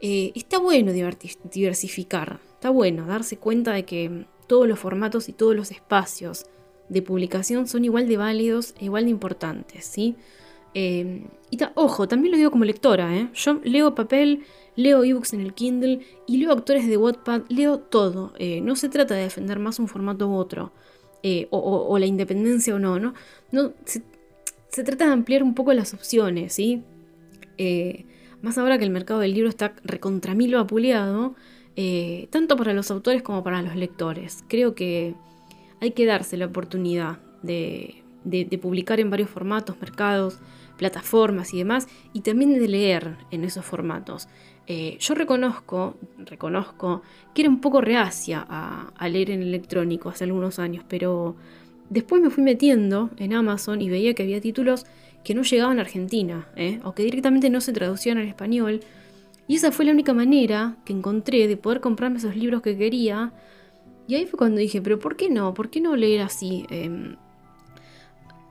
Eh, 0.00 0.32
está 0.34 0.58
bueno 0.58 0.92
diversificar, 0.92 2.40
está 2.52 2.70
bueno 2.70 3.06
darse 3.06 3.36
cuenta 3.36 3.72
de 3.72 3.84
que 3.84 4.26
todos 4.46 4.68
los 4.68 4.78
formatos 4.78 5.28
y 5.28 5.32
todos 5.32 5.56
los 5.56 5.70
espacios 5.70 6.46
de 6.88 7.02
publicación 7.02 7.66
son 7.66 7.84
igual 7.84 8.08
de 8.08 8.16
válidos 8.16 8.74
e 8.78 8.86
igual 8.86 9.04
de 9.04 9.10
importantes, 9.10 9.84
¿sí? 9.84 10.16
Eh, 10.74 11.22
y 11.50 11.58
ojo, 11.74 12.06
también 12.08 12.32
lo 12.32 12.38
digo 12.38 12.50
como 12.50 12.64
lectora. 12.64 13.30
Yo 13.34 13.60
leo 13.64 13.94
papel, 13.94 14.44
leo 14.78 15.02
ebooks 15.02 15.32
en 15.32 15.40
el 15.40 15.54
Kindle 15.54 16.06
y 16.28 16.36
leo 16.36 16.52
actores 16.52 16.86
de 16.86 16.96
Wattpad, 16.96 17.42
leo 17.48 17.80
todo. 17.80 18.32
Eh, 18.38 18.60
no 18.60 18.76
se 18.76 18.88
trata 18.88 19.14
de 19.14 19.22
defender 19.22 19.58
más 19.58 19.80
un 19.80 19.88
formato 19.88 20.28
u 20.28 20.36
otro, 20.36 20.72
eh, 21.24 21.48
o, 21.50 21.98
la 21.98 22.06
independencia 22.06 22.76
o 22.76 22.78
no, 22.78 22.96
¿no? 23.00 23.12
se, 23.84 24.84
trata 24.84 25.06
de 25.06 25.12
ampliar 25.12 25.42
un 25.42 25.56
poco 25.56 25.72
las 25.72 25.94
opciones, 25.94 26.52
¿sí? 26.52 26.84
Eh, 27.56 28.06
más 28.40 28.56
ahora 28.56 28.78
que 28.78 28.84
el 28.84 28.90
mercado 28.90 29.18
del 29.18 29.34
libro 29.34 29.48
está 29.48 29.74
recontra 29.82 30.36
mil 30.36 30.54
apuleado, 30.54 31.34
tanto 32.30 32.56
para 32.56 32.72
los 32.72 32.92
autores 32.92 33.22
como 33.22 33.42
para 33.42 33.62
los 33.62 33.74
lectores. 33.74 34.44
Creo 34.46 34.76
que 34.76 35.14
hay 35.80 35.90
que 35.90 36.06
darse 36.06 36.36
la 36.36 36.46
oportunidad 36.46 37.18
de 37.42 38.04
publicar 38.62 39.00
en 39.00 39.10
varios 39.10 39.28
formatos, 39.28 39.76
mercados, 39.80 40.38
plataformas 40.76 41.52
y 41.52 41.58
demás, 41.58 41.88
y 42.12 42.20
también 42.20 42.58
de 42.58 42.68
leer 42.68 43.16
en 43.32 43.44
esos 43.44 43.64
formatos. 43.64 44.28
Eh, 44.70 44.98
yo 45.00 45.14
reconozco, 45.14 45.96
reconozco 46.18 47.00
que 47.34 47.40
era 47.40 47.48
un 47.48 47.58
poco 47.58 47.80
reacia 47.80 48.46
a, 48.46 49.08
leer 49.08 49.30
en 49.30 49.40
electrónico 49.40 50.10
hace 50.10 50.24
algunos 50.24 50.58
años, 50.58 50.84
pero 50.86 51.36
después 51.88 52.20
me 52.20 52.28
fui 52.28 52.44
metiendo 52.44 53.08
en 53.16 53.32
Amazon 53.32 53.80
y 53.80 53.88
veía 53.88 54.12
que 54.12 54.24
había 54.24 54.42
títulos 54.42 54.84
que 55.24 55.34
no 55.34 55.42
llegaban 55.42 55.78
a 55.78 55.82
Argentina, 55.82 56.48
¿eh? 56.54 56.80
o 56.84 56.92
que 56.92 57.02
directamente 57.02 57.48
no 57.48 57.62
se 57.62 57.72
traducían 57.72 58.18
al 58.18 58.28
español. 58.28 58.80
Y 59.46 59.56
esa 59.56 59.72
fue 59.72 59.86
la 59.86 59.92
única 59.92 60.12
manera 60.12 60.76
que 60.84 60.92
encontré 60.92 61.48
de 61.48 61.56
poder 61.56 61.80
comprarme 61.80 62.18
esos 62.18 62.36
libros 62.36 62.60
que 62.60 62.76
quería. 62.76 63.32
Y 64.06 64.16
ahí 64.16 64.26
fue 64.26 64.36
cuando 64.38 64.58
dije, 64.58 64.82
pero 64.82 64.98
¿por 64.98 65.16
qué 65.16 65.30
no? 65.30 65.54
¿Por 65.54 65.70
qué 65.70 65.80
no 65.80 65.96
leer 65.96 66.20
así? 66.20 66.66
Em, 66.68 67.16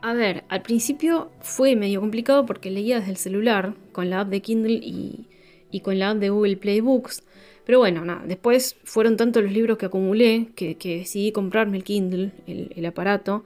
a 0.02 0.14
ver, 0.14 0.46
al 0.50 0.64
principio 0.64 1.30
fue 1.42 1.76
medio 1.76 2.00
complicado 2.00 2.48
porque 2.48 2.72
leía 2.72 2.98
desde 2.98 3.12
el 3.12 3.18
celular 3.18 3.76
con 3.92 4.10
la 4.10 4.22
app 4.22 4.30
de 4.30 4.42
Kindle 4.42 4.80
y 4.82 5.28
y 5.72 5.82
con 5.82 6.00
la 6.00 6.12
app 6.12 6.18
de 6.18 6.30
Google 6.30 6.58
Play 6.58 6.82
Books. 6.82 7.24
Pero 7.66 7.80
bueno, 7.80 8.06
nada, 8.06 8.24
después 8.26 8.78
fueron 8.84 9.18
tantos 9.18 9.44
los 9.44 9.52
libros 9.52 9.78
que 9.78 9.88
acumulé 9.88 10.48
que, 10.56 10.76
decidí 10.80 11.32
comprarme 11.32 11.78
el 11.78 11.84
Kindle, 11.84 12.32
el, 12.48 12.86
aparato, 12.86 13.44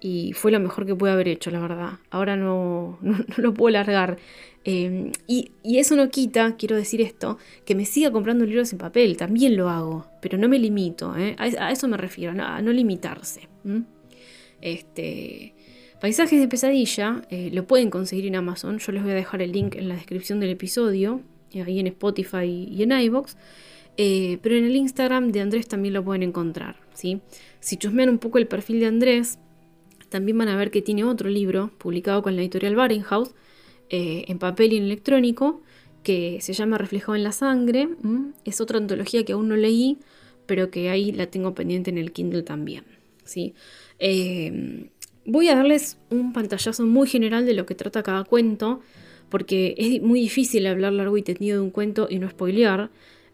y 0.00 0.34
fue 0.34 0.52
lo 0.52 0.60
mejor 0.60 0.84
que 0.84 0.94
pude 0.94 1.10
haber 1.10 1.28
hecho, 1.28 1.50
la 1.50 1.60
verdad. 1.60 1.92
Ahora 2.10 2.36
no, 2.36 2.98
no, 3.02 3.16
lo 3.38 3.54
puedo 3.54 3.72
largar. 3.72 4.18
Em, 4.64 5.12
y, 5.26 5.50
eso 5.64 5.96
no 5.96 6.10
quita, 6.10 6.56
quiero 6.56 6.76
decir 6.76 7.00
esto, 7.00 7.38
que 7.64 7.74
me 7.74 7.86
siga 7.86 8.10
comprando 8.10 8.44
libros 8.44 8.72
en 8.72 8.78
papel, 8.78 9.16
también 9.16 9.56
lo 9.56 9.70
hago, 9.70 10.06
pero 10.20 10.36
no 10.36 10.48
me 10.48 10.58
limito, 10.58 11.16
¿eh? 11.16 11.36
a, 11.38 11.70
eso 11.70 11.88
me 11.88 11.96
refiero, 11.96 12.32
a 12.42 12.60
no 12.62 12.72
limitarse. 12.72 13.48
Este, 14.60 15.54
Paisajes 16.04 16.38
de 16.38 16.48
pesadilla 16.48 17.22
eh, 17.30 17.48
lo 17.50 17.66
pueden 17.66 17.88
conseguir 17.88 18.26
en 18.26 18.36
Amazon, 18.36 18.78
yo 18.78 18.92
les 18.92 19.02
voy 19.02 19.12
a 19.12 19.14
dejar 19.14 19.40
el 19.40 19.52
link 19.52 19.74
en 19.74 19.88
la 19.88 19.94
descripción 19.94 20.38
del 20.38 20.50
episodio, 20.50 21.22
ahí 21.62 21.80
en 21.80 21.86
Spotify 21.88 22.68
y 22.70 22.82
en 22.82 22.92
iBox. 22.92 23.36
Eh, 23.96 24.38
pero 24.42 24.56
en 24.56 24.64
el 24.64 24.74
Instagram 24.74 25.30
de 25.30 25.40
Andrés 25.40 25.68
también 25.68 25.94
lo 25.94 26.04
pueden 26.04 26.22
encontrar. 26.22 26.76
¿sí? 26.94 27.20
Si 27.60 27.76
chusmean 27.76 28.08
un 28.08 28.18
poco 28.18 28.38
el 28.38 28.46
perfil 28.46 28.80
de 28.80 28.86
Andrés, 28.86 29.38
también 30.08 30.38
van 30.38 30.48
a 30.48 30.56
ver 30.56 30.70
que 30.70 30.82
tiene 30.82 31.04
otro 31.04 31.28
libro 31.28 31.70
publicado 31.78 32.22
con 32.22 32.36
la 32.36 32.42
editorial 32.42 32.76
Barenhaus, 32.76 33.34
eh, 33.90 34.24
en 34.28 34.38
papel 34.38 34.72
y 34.72 34.76
en 34.78 34.84
electrónico 34.84 35.62
que 36.02 36.38
se 36.40 36.52
llama 36.52 36.78
Reflejado 36.78 37.16
en 37.16 37.22
la 37.22 37.32
Sangre. 37.32 37.88
Es 38.44 38.60
otra 38.60 38.78
antología 38.78 39.24
que 39.24 39.32
aún 39.32 39.48
no 39.48 39.56
leí, 39.56 39.98
pero 40.46 40.70
que 40.70 40.90
ahí 40.90 41.12
la 41.12 41.26
tengo 41.26 41.54
pendiente 41.54 41.90
en 41.90 41.98
el 41.98 42.12
Kindle 42.12 42.42
también. 42.42 42.84
¿sí? 43.24 43.54
Eh, 43.98 44.90
voy 45.24 45.48
a 45.48 45.56
darles 45.56 45.98
un 46.10 46.32
pantallazo 46.32 46.84
muy 46.86 47.08
general 47.08 47.46
de 47.46 47.54
lo 47.54 47.66
que 47.66 47.74
trata 47.74 48.02
cada 48.02 48.24
cuento, 48.24 48.80
porque 49.34 49.74
es 49.78 50.00
muy 50.00 50.20
difícil 50.20 50.64
hablar 50.64 50.92
largo 50.92 51.16
y 51.16 51.22
tendido 51.22 51.56
de 51.56 51.64
un 51.64 51.70
cuento 51.72 52.06
y 52.08 52.20
no 52.20 52.30
spoilear. 52.30 52.90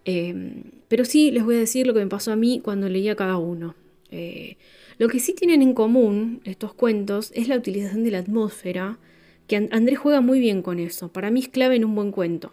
Eh, 0.06 0.62
pero 0.88 1.04
sí 1.04 1.30
les 1.30 1.44
voy 1.44 1.56
a 1.56 1.58
decir 1.58 1.86
lo 1.86 1.92
que 1.92 2.00
me 2.00 2.06
pasó 2.06 2.32
a 2.32 2.36
mí 2.36 2.58
cuando 2.64 2.88
leía 2.88 3.16
cada 3.16 3.36
uno. 3.36 3.74
Eh, 4.10 4.56
lo 4.96 5.08
que 5.08 5.20
sí 5.20 5.34
tienen 5.34 5.60
en 5.60 5.74
común 5.74 6.40
estos 6.44 6.72
cuentos 6.72 7.32
es 7.34 7.48
la 7.48 7.56
utilización 7.58 8.02
de 8.02 8.12
la 8.12 8.20
atmósfera, 8.20 8.98
que 9.46 9.68
Andrés 9.70 9.98
juega 9.98 10.22
muy 10.22 10.40
bien 10.40 10.62
con 10.62 10.78
eso. 10.78 11.12
Para 11.12 11.30
mí 11.30 11.40
es 11.40 11.48
clave 11.48 11.76
en 11.76 11.84
un 11.84 11.94
buen 11.94 12.12
cuento. 12.12 12.50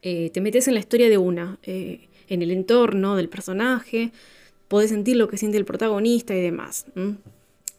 te 0.00 0.40
metes 0.40 0.66
en 0.66 0.72
la 0.72 0.80
historia 0.80 1.10
de 1.10 1.18
una, 1.18 1.58
en 1.64 2.42
el 2.42 2.50
entorno 2.50 3.14
del 3.14 3.28
personaje, 3.28 4.10
podés 4.68 4.88
sentir 4.88 5.16
lo 5.16 5.28
que 5.28 5.36
siente 5.36 5.58
el 5.58 5.66
protagonista 5.66 6.34
y 6.34 6.40
demás. 6.40 6.86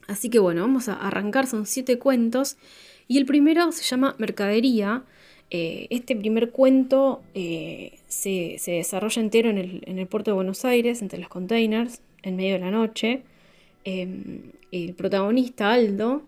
Así 0.06 0.30
que 0.30 0.38
bueno, 0.38 0.62
vamos 0.62 0.90
a 0.90 0.94
arrancar, 0.94 1.48
son 1.48 1.66
siete 1.66 1.98
cuentos 1.98 2.58
y 3.08 3.18
el 3.18 3.26
primero 3.26 3.72
se 3.72 3.84
llama 3.84 4.16
Mercadería. 4.18 5.04
Eh, 5.52 5.88
este 5.92 6.16
primer 6.16 6.52
cuento 6.52 7.22
eh, 7.34 8.00
se, 8.08 8.58
desarrolla 8.66 9.22
entero 9.22 9.50
en 9.50 9.58
el, 9.58 10.08
puerto 10.08 10.32
de 10.32 10.36
Buenos 10.36 10.66
Aires, 10.66 11.02
entre 11.02 11.20
los 11.20 11.30
containers, 11.30 12.02
en 12.24 12.36
medio 12.36 12.54
de 12.54 12.60
la 12.60 12.72
noche. 12.72 13.22
Em, 13.84 14.52
el 14.72 14.94
protagonista, 14.96 15.74
Aldo, 15.74 16.24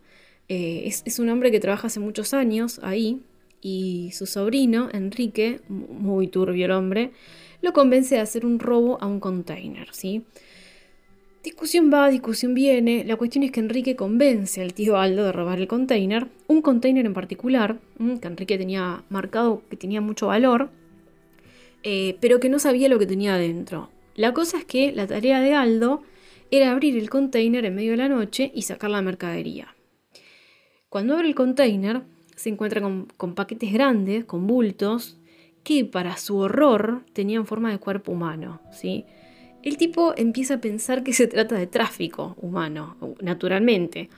eh, 0.50 0.84
es, 0.86 1.20
un 1.20 1.30
hombre 1.30 1.52
que 1.52 1.60
trabaja 1.60 1.88
hace 1.88 2.00
muchos 2.00 2.34
años 2.34 2.80
ahí 2.84 3.22
y 3.62 4.12
su 4.14 4.26
sobrino, 4.28 4.90
Enrique, 4.94 5.60
muy 5.68 6.28
turbio 6.28 6.66
el 6.66 6.72
hombre, 6.72 7.12
lo 7.62 7.74
convence 7.74 8.16
de 8.16 8.22
hacer 8.22 8.46
un 8.46 8.60
robo 8.60 8.98
a 9.02 9.08
un 9.08 9.20
container, 9.20 9.90
¿sí? 9.92 10.24
Discusión 11.48 11.90
va, 11.94 12.10
discusión 12.10 12.54
viene. 12.54 13.06
La 13.06 13.16
cuestión 13.16 13.42
es 13.46 13.54
que 13.54 13.62
Enrique 13.62 13.96
convence 13.96 14.62
al 14.62 14.74
tío 14.74 14.98
Aldo 14.98 15.24
de 15.24 15.32
robar 15.32 15.60
el 15.60 15.68
container, 15.70 16.28
un 16.48 16.62
container 16.62 17.06
en 17.06 17.14
particular, 17.14 17.80
que 17.98 18.28
Enrique 18.28 18.58
tenía 18.58 19.06
marcado 19.08 19.62
que 19.70 19.78
tenía 19.78 20.02
mucho 20.02 20.28
valor, 20.28 20.70
eh, 21.84 22.18
pero 22.20 22.42
que 22.42 22.50
no 22.50 22.60
sabía 22.60 22.90
lo 22.90 23.00
que 23.00 23.06
tenía 23.06 23.36
adentro. 23.36 23.90
La 24.16 24.34
cosa 24.34 24.58
es 24.58 24.66
que 24.66 24.92
la 24.92 25.08
tarea 25.08 25.40
de 25.40 25.54
Aldo 25.54 26.04
era 26.52 26.70
abrir 26.70 26.98
el 26.98 27.10
container 27.10 27.64
en 27.64 27.76
medio 27.76 27.92
de 27.92 27.98
la 27.98 28.10
noche 28.10 28.52
y 28.54 28.64
sacar 28.64 28.90
la 28.90 29.02
mercadería. 29.02 29.74
Cuando 30.90 31.14
abre 31.14 31.30
el 31.30 31.36
container, 31.36 32.02
se 32.36 32.50
encuentra 32.50 32.82
con, 32.82 33.06
con 33.16 33.36
paquetes 33.36 33.72
grandes, 33.72 34.26
con 34.26 34.48
bultos, 34.48 35.18
que 35.64 35.86
para 35.86 36.18
su 36.18 36.40
horror 36.40 37.06
tenían 37.14 37.46
forma 37.46 37.72
de 37.72 37.80
cuerpo 37.80 38.12
humano, 38.12 38.60
¿sí? 38.74 39.06
El 39.64 39.78
tipo 39.78 40.14
empieza 40.16 40.56
a 40.56 40.62
pensar 40.62 41.04
que 41.04 41.14
se 41.14 41.28
trata 41.28 41.56
de 41.56 41.68
tráfico 41.68 42.36
humano, 42.42 42.98
naturalmente, 43.22 44.10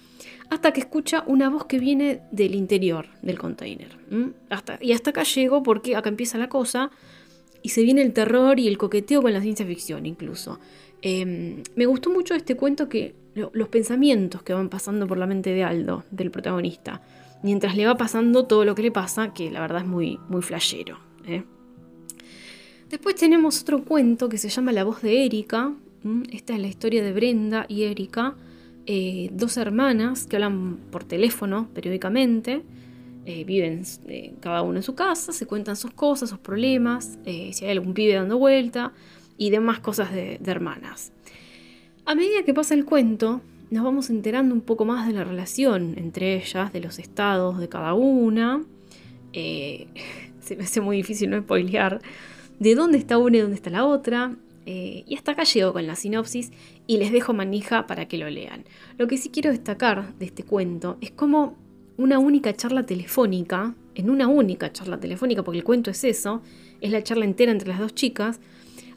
hasta 0.50 0.74
que 0.74 0.82
escucha 0.82 1.24
una 1.28 1.50
voz 1.50 1.66
que 1.66 1.80
viene 1.80 2.22
del 2.32 2.56
interior 2.56 3.08
del 3.22 3.40
container. 3.40 3.98
Hasta, 4.50 4.78
y 4.82 4.92
hasta 4.92 5.12
acá 5.12 5.24
llego 5.24 5.64
porque 5.64 5.96
acá 5.96 6.10
empieza 6.10 6.38
la 6.38 6.50
cosa 6.50 6.92
y 7.62 7.70
se 7.70 7.84
viene 7.84 8.02
el 8.02 8.14
terror 8.14 8.60
y 8.60 8.68
el 8.68 8.78
coqueteo 8.78 9.22
con 9.22 9.34
la 9.34 9.42
ciencia 9.42 9.66
ficción 9.66 10.06
incluso. 10.06 10.60
Em, 11.02 11.64
me 11.76 11.86
gustó 11.86 12.10
mucho 12.10 12.36
este 12.36 12.56
cuento 12.56 12.90
que 12.90 13.16
los 13.34 13.70
pensamientos 13.70 14.44
que 14.44 14.54
van 14.54 14.70
pasando 14.70 15.08
por 15.08 15.18
la 15.18 15.28
mente 15.28 15.52
de 15.52 15.64
Aldo, 15.64 16.04
del 16.12 16.30
protagonista, 16.30 17.02
mientras 17.42 17.78
le 17.78 17.86
va 17.86 17.96
pasando 17.96 18.46
todo 18.46 18.66
lo 18.66 18.76
que 18.76 18.82
le 18.82 18.92
pasa, 18.92 19.34
que 19.34 19.50
la 19.50 19.62
verdad 19.62 19.82
es 19.82 19.88
muy, 19.88 20.20
muy 20.28 20.42
flashero. 20.42 21.00
¿eh? 21.26 21.44
Después 22.90 23.16
tenemos 23.16 23.62
otro 23.62 23.84
cuento 23.84 24.30
que 24.30 24.40
se 24.40 24.50
llama 24.50 24.72
La 24.72 24.84
voz 24.84 25.04
de 25.04 25.24
Erika. 25.24 25.76
Esta 26.32 26.56
es 26.56 26.60
la 26.60 26.68
historia 26.68 27.04
de 27.04 27.14
Brenda 27.14 27.68
y 27.68 27.84
Erika, 27.84 28.34
eh, 28.88 29.30
dos 29.32 29.58
hermanas 29.58 30.26
que 30.26 30.38
hablan 30.38 30.78
por 30.92 31.04
teléfono 31.04 31.70
periódicamente. 31.76 32.64
Eh, 33.26 33.44
viven 33.44 33.84
eh, 34.08 34.34
cada 34.40 34.64
uno 34.64 34.78
en 34.78 34.84
su 34.84 34.96
casa, 34.96 35.34
se 35.34 35.46
cuentan 35.46 35.76
sus 35.76 35.92
cosas, 35.92 36.32
sus 36.32 36.40
problemas, 36.40 37.20
si 37.26 37.64
hay 37.64 37.72
algún 37.72 37.94
pibe 37.94 38.16
dando 38.16 38.40
vuelta 38.40 38.92
y 39.38 39.52
demás 39.52 39.82
cosas 39.82 40.12
de, 40.12 40.40
de, 40.40 40.52
hermanas. 40.52 41.12
A 42.06 42.16
medida 42.16 42.44
que 42.44 42.56
pasa 42.56 42.74
el 42.74 42.86
cuento, 42.86 43.42
nos 43.70 43.84
vamos 43.84 44.10
enterando 44.10 44.56
un 44.56 44.62
poco 44.62 44.86
más 44.86 45.06
de 45.06 45.14
la 45.14 45.24
relación 45.24 45.94
entre 45.96 46.38
ellas, 46.38 46.74
de 46.74 46.80
los 46.80 46.98
estados 46.98 47.60
de 47.60 47.70
cada 47.70 47.94
una. 47.94 48.64
se 49.32 50.56
me 50.56 50.64
hace 50.64 50.82
muy 50.82 50.98
difícil 50.98 51.30
no 51.30 51.40
spoilear 51.40 52.02
de 52.60 52.76
dónde 52.76 52.98
está 52.98 53.18
una 53.18 53.38
y 53.38 53.42
dónde 53.42 53.56
está 53.56 53.70
la 53.70 53.86
otra. 53.86 54.36
Eh, 54.66 55.04
y 55.08 55.16
hasta 55.16 55.32
acá 55.32 55.44
llego 55.44 55.74
con 55.74 55.88
la 55.88 55.96
sinopsis 55.96 56.52
y 56.86 56.98
les 56.98 57.12
dejo 57.12 57.34
manija 57.34 57.88
para 57.88 58.08
que 58.08 58.18
lo 58.18 58.30
lean. 58.30 58.66
Lo 58.98 59.08
que 59.08 59.18
sí 59.18 59.30
quiero 59.30 59.50
destacar 59.50 60.14
de 60.20 60.26
este 60.26 60.44
cuento 60.44 60.98
es 61.02 61.12
como 61.12 61.56
una 61.98 62.20
única 62.20 62.54
charla 62.54 62.86
telefónica, 62.86 63.74
en 63.96 64.10
una 64.10 64.28
única 64.28 64.72
charla 64.72 65.00
telefónica, 65.00 65.44
porque 65.44 65.58
el 65.58 65.64
cuento 65.64 65.92
es 65.92 66.04
eso, 66.04 66.42
es 66.82 66.92
la 66.92 67.04
charla 67.04 67.26
entera 67.26 67.52
entre 67.52 67.68
las 67.68 67.80
dos 67.80 67.94
chicas, 67.94 68.40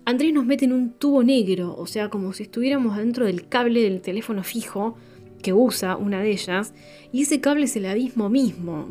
Andrés 0.05 0.33
nos 0.33 0.45
mete 0.45 0.65
en 0.65 0.73
un 0.73 0.91
tubo 0.91 1.23
negro, 1.23 1.75
o 1.77 1.87
sea, 1.87 2.09
como 2.11 2.33
si 2.33 2.43
estuviéramos 2.45 2.97
dentro 2.97 3.25
del 3.25 3.49
cable 3.49 3.83
del 3.83 4.01
teléfono 4.01 4.43
fijo 4.43 4.97
que 5.43 5.53
usa 5.53 5.97
una 5.97 6.21
de 6.21 6.31
ellas, 6.31 6.75
y 7.13 7.23
ese 7.23 7.41
cable 7.41 7.65
es 7.65 7.77
el 7.77 7.87
abismo 7.87 8.29
mismo, 8.29 8.87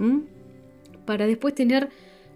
para 1.06 1.28
después 1.28 1.54
tener 1.54 1.90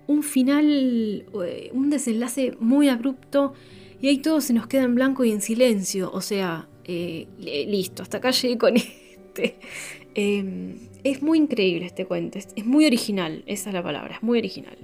un 0.08 0.24
final, 0.24 1.26
eh, 1.46 1.70
un 1.74 1.90
desenlace 1.90 2.54
muy 2.60 2.90
abrupto 2.90 3.54
y 4.02 4.08
ahí 4.08 4.18
todo 4.18 4.42
se 4.42 4.54
nos 4.54 4.68
queda 4.68 4.84
en 4.84 4.96
blanco 4.96 5.24
y 5.24 5.32
en 5.32 5.42
silencio. 5.42 6.12
O 6.14 6.22
sea, 6.22 6.68
eh, 6.84 7.28
listo, 7.38 8.04
hasta 8.04 8.18
acá 8.18 8.32
llegué 8.32 8.58
con 8.58 8.76
este. 8.78 9.58
Em, 10.14 10.78
es 11.04 11.22
muy 11.22 11.38
increíble 11.38 11.86
este 11.86 12.06
cuento, 12.06 12.40
es, 12.40 12.66
muy 12.66 12.86
original, 12.86 13.44
esa 13.48 13.70
es 13.70 13.74
la 13.74 13.84
palabra, 13.84 14.16
es 14.16 14.24
muy 14.24 14.40
original. 14.40 14.78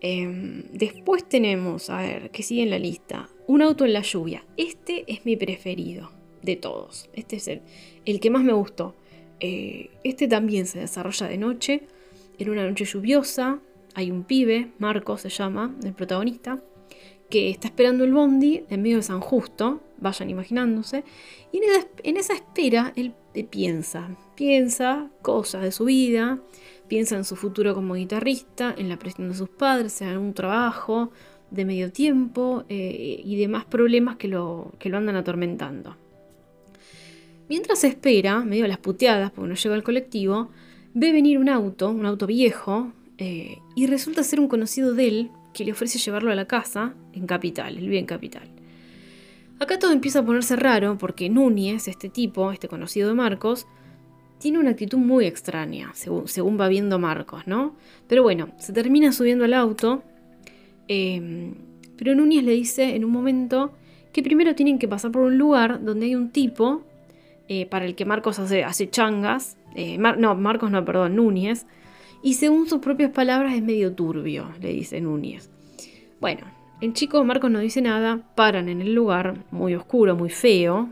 Em, 0.00 0.64
después 0.72 1.28
tenemos, 1.28 1.90
a 1.90 2.02
ver, 2.02 2.30
que 2.30 2.42
sigue 2.42 2.62
en 2.62 2.70
la 2.70 2.78
lista, 2.78 3.28
Un 3.46 3.62
auto 3.62 3.86
en 3.86 3.94
la 3.94 4.02
lluvia. 4.02 4.44
Este 4.58 5.04
es 5.06 5.24
mi 5.24 5.34
preferido 5.36 6.10
de 6.42 6.56
todos, 6.56 7.08
este 7.14 7.36
es 7.36 7.48
el, 7.48 7.62
el 8.04 8.20
que 8.20 8.28
más 8.28 8.44
me 8.44 8.52
gustó. 8.52 8.94
Eh, 9.40 9.90
este 10.04 10.28
también 10.28 10.66
se 10.66 10.80
desarrolla 10.80 11.28
de 11.28 11.38
noche, 11.38 11.82
en 12.38 12.50
una 12.50 12.68
noche 12.68 12.84
lluviosa, 12.84 13.60
hay 13.98 14.12
un 14.12 14.22
pibe, 14.22 14.70
Marco 14.78 15.18
se 15.18 15.28
llama, 15.28 15.74
el 15.82 15.92
protagonista, 15.92 16.62
que 17.28 17.50
está 17.50 17.66
esperando 17.66 18.04
el 18.04 18.14
bondi 18.14 18.62
en 18.70 18.80
medio 18.80 18.98
de 18.98 19.02
San 19.02 19.18
Justo, 19.18 19.80
vayan 19.98 20.30
imaginándose, 20.30 21.02
y 21.50 21.60
en 22.04 22.16
esa, 22.16 22.32
espera 22.32 22.92
él 22.94 23.12
piensa, 23.50 24.16
piensa 24.36 25.10
cosas 25.20 25.62
de 25.62 25.72
su 25.72 25.86
vida, 25.86 26.38
piensa 26.86 27.16
en 27.16 27.24
su 27.24 27.34
futuro 27.34 27.74
como 27.74 27.94
guitarrista, 27.94 28.72
en 28.78 28.88
la 28.88 29.00
presión 29.00 29.30
de 29.30 29.34
sus 29.34 29.48
padres, 29.48 30.00
en 30.00 30.08
algún 30.10 30.32
trabajo 30.32 31.10
de 31.50 31.64
medio 31.64 31.90
tiempo 31.90 32.62
eh, 32.68 33.20
y 33.24 33.36
demás 33.36 33.64
problemas 33.64 34.14
que 34.14 34.28
lo, 34.28 34.74
que 34.78 34.90
lo 34.90 34.98
andan 34.98 35.16
atormentando. 35.16 35.96
Mientras 37.48 37.82
espera, 37.82 38.44
medio 38.44 38.64
a 38.64 38.68
las 38.68 38.78
puteadas 38.78 39.32
porque 39.32 39.48
no 39.48 39.56
llega 39.56 39.74
al 39.74 39.82
colectivo, 39.82 40.50
ve 40.94 41.10
venir 41.10 41.38
un 41.38 41.48
auto, 41.48 41.90
un 41.90 42.06
auto 42.06 42.28
viejo, 42.28 42.92
eh, 43.18 43.58
y 43.74 43.86
resulta 43.86 44.22
ser 44.22 44.40
un 44.40 44.48
conocido 44.48 44.94
de 44.94 45.08
él 45.08 45.30
que 45.52 45.64
le 45.64 45.72
ofrece 45.72 45.98
llevarlo 45.98 46.30
a 46.30 46.36
la 46.36 46.46
casa 46.46 46.94
en 47.12 47.26
Capital, 47.26 47.76
el 47.76 47.88
bien 47.88 48.06
Capital. 48.06 48.48
Acá 49.58 49.78
todo 49.78 49.90
empieza 49.92 50.20
a 50.20 50.24
ponerse 50.24 50.54
raro 50.54 50.96
porque 50.98 51.28
Núñez, 51.28 51.88
este 51.88 52.08
tipo, 52.08 52.52
este 52.52 52.68
conocido 52.68 53.08
de 53.08 53.14
Marcos, 53.14 53.66
tiene 54.38 54.60
una 54.60 54.70
actitud 54.70 54.98
muy 54.98 55.26
extraña, 55.26 55.90
según, 55.94 56.60
va 56.60 56.68
viendo 56.68 57.00
Marcos, 57.00 57.48
¿no? 57.48 57.74
Pero 58.06 58.22
bueno, 58.22 58.50
se 58.58 58.72
termina 58.72 59.10
subiendo 59.12 59.44
al 59.44 59.54
auto, 59.54 60.04
em, 60.86 61.54
pero 61.96 62.14
Núñez 62.14 62.44
le 62.44 62.52
dice 62.52 62.94
en 62.94 63.04
un 63.04 63.10
momento 63.10 63.72
que 64.12 64.22
primero 64.22 64.54
tienen 64.54 64.78
que 64.78 64.86
pasar 64.86 65.10
por 65.10 65.22
un 65.22 65.38
lugar 65.38 65.84
donde 65.84 66.06
hay 66.06 66.14
un 66.14 66.30
tipo 66.30 66.84
eh, 67.48 67.66
para 67.66 67.84
el 67.84 67.96
que 67.96 68.04
Marcos 68.04 68.38
hace, 68.38 68.62
hace 68.62 68.88
changas, 68.88 69.56
eh, 69.74 69.98
no, 69.98 70.36
Marcos 70.36 70.70
no, 70.70 70.84
perdón, 70.84 71.16
Núñez, 71.16 71.66
y 72.22 72.34
según 72.34 72.68
sus 72.68 72.80
propias 72.80 73.10
palabras 73.10 73.54
es 73.54 73.62
medio 73.62 73.92
turbio, 73.92 74.50
le 74.60 74.72
dice 74.72 75.00
Núñez. 75.00 75.50
Bueno, 76.20 76.46
el 76.80 76.92
chico 76.92 77.24
Marcos 77.24 77.50
no 77.50 77.60
dice 77.60 77.80
nada, 77.80 78.32
paran 78.34 78.68
en 78.68 78.80
el 78.80 78.94
lugar, 78.94 79.44
muy 79.50 79.74
oscuro, 79.74 80.16
muy 80.16 80.30
feo. 80.30 80.88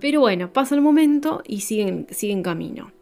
Pero 0.00 0.20
bueno, 0.20 0.52
pasa 0.52 0.74
el 0.74 0.80
momento 0.80 1.42
y 1.46 1.60
siguen, 1.60 2.06
siguen 2.10 2.42
camino. 2.42 2.92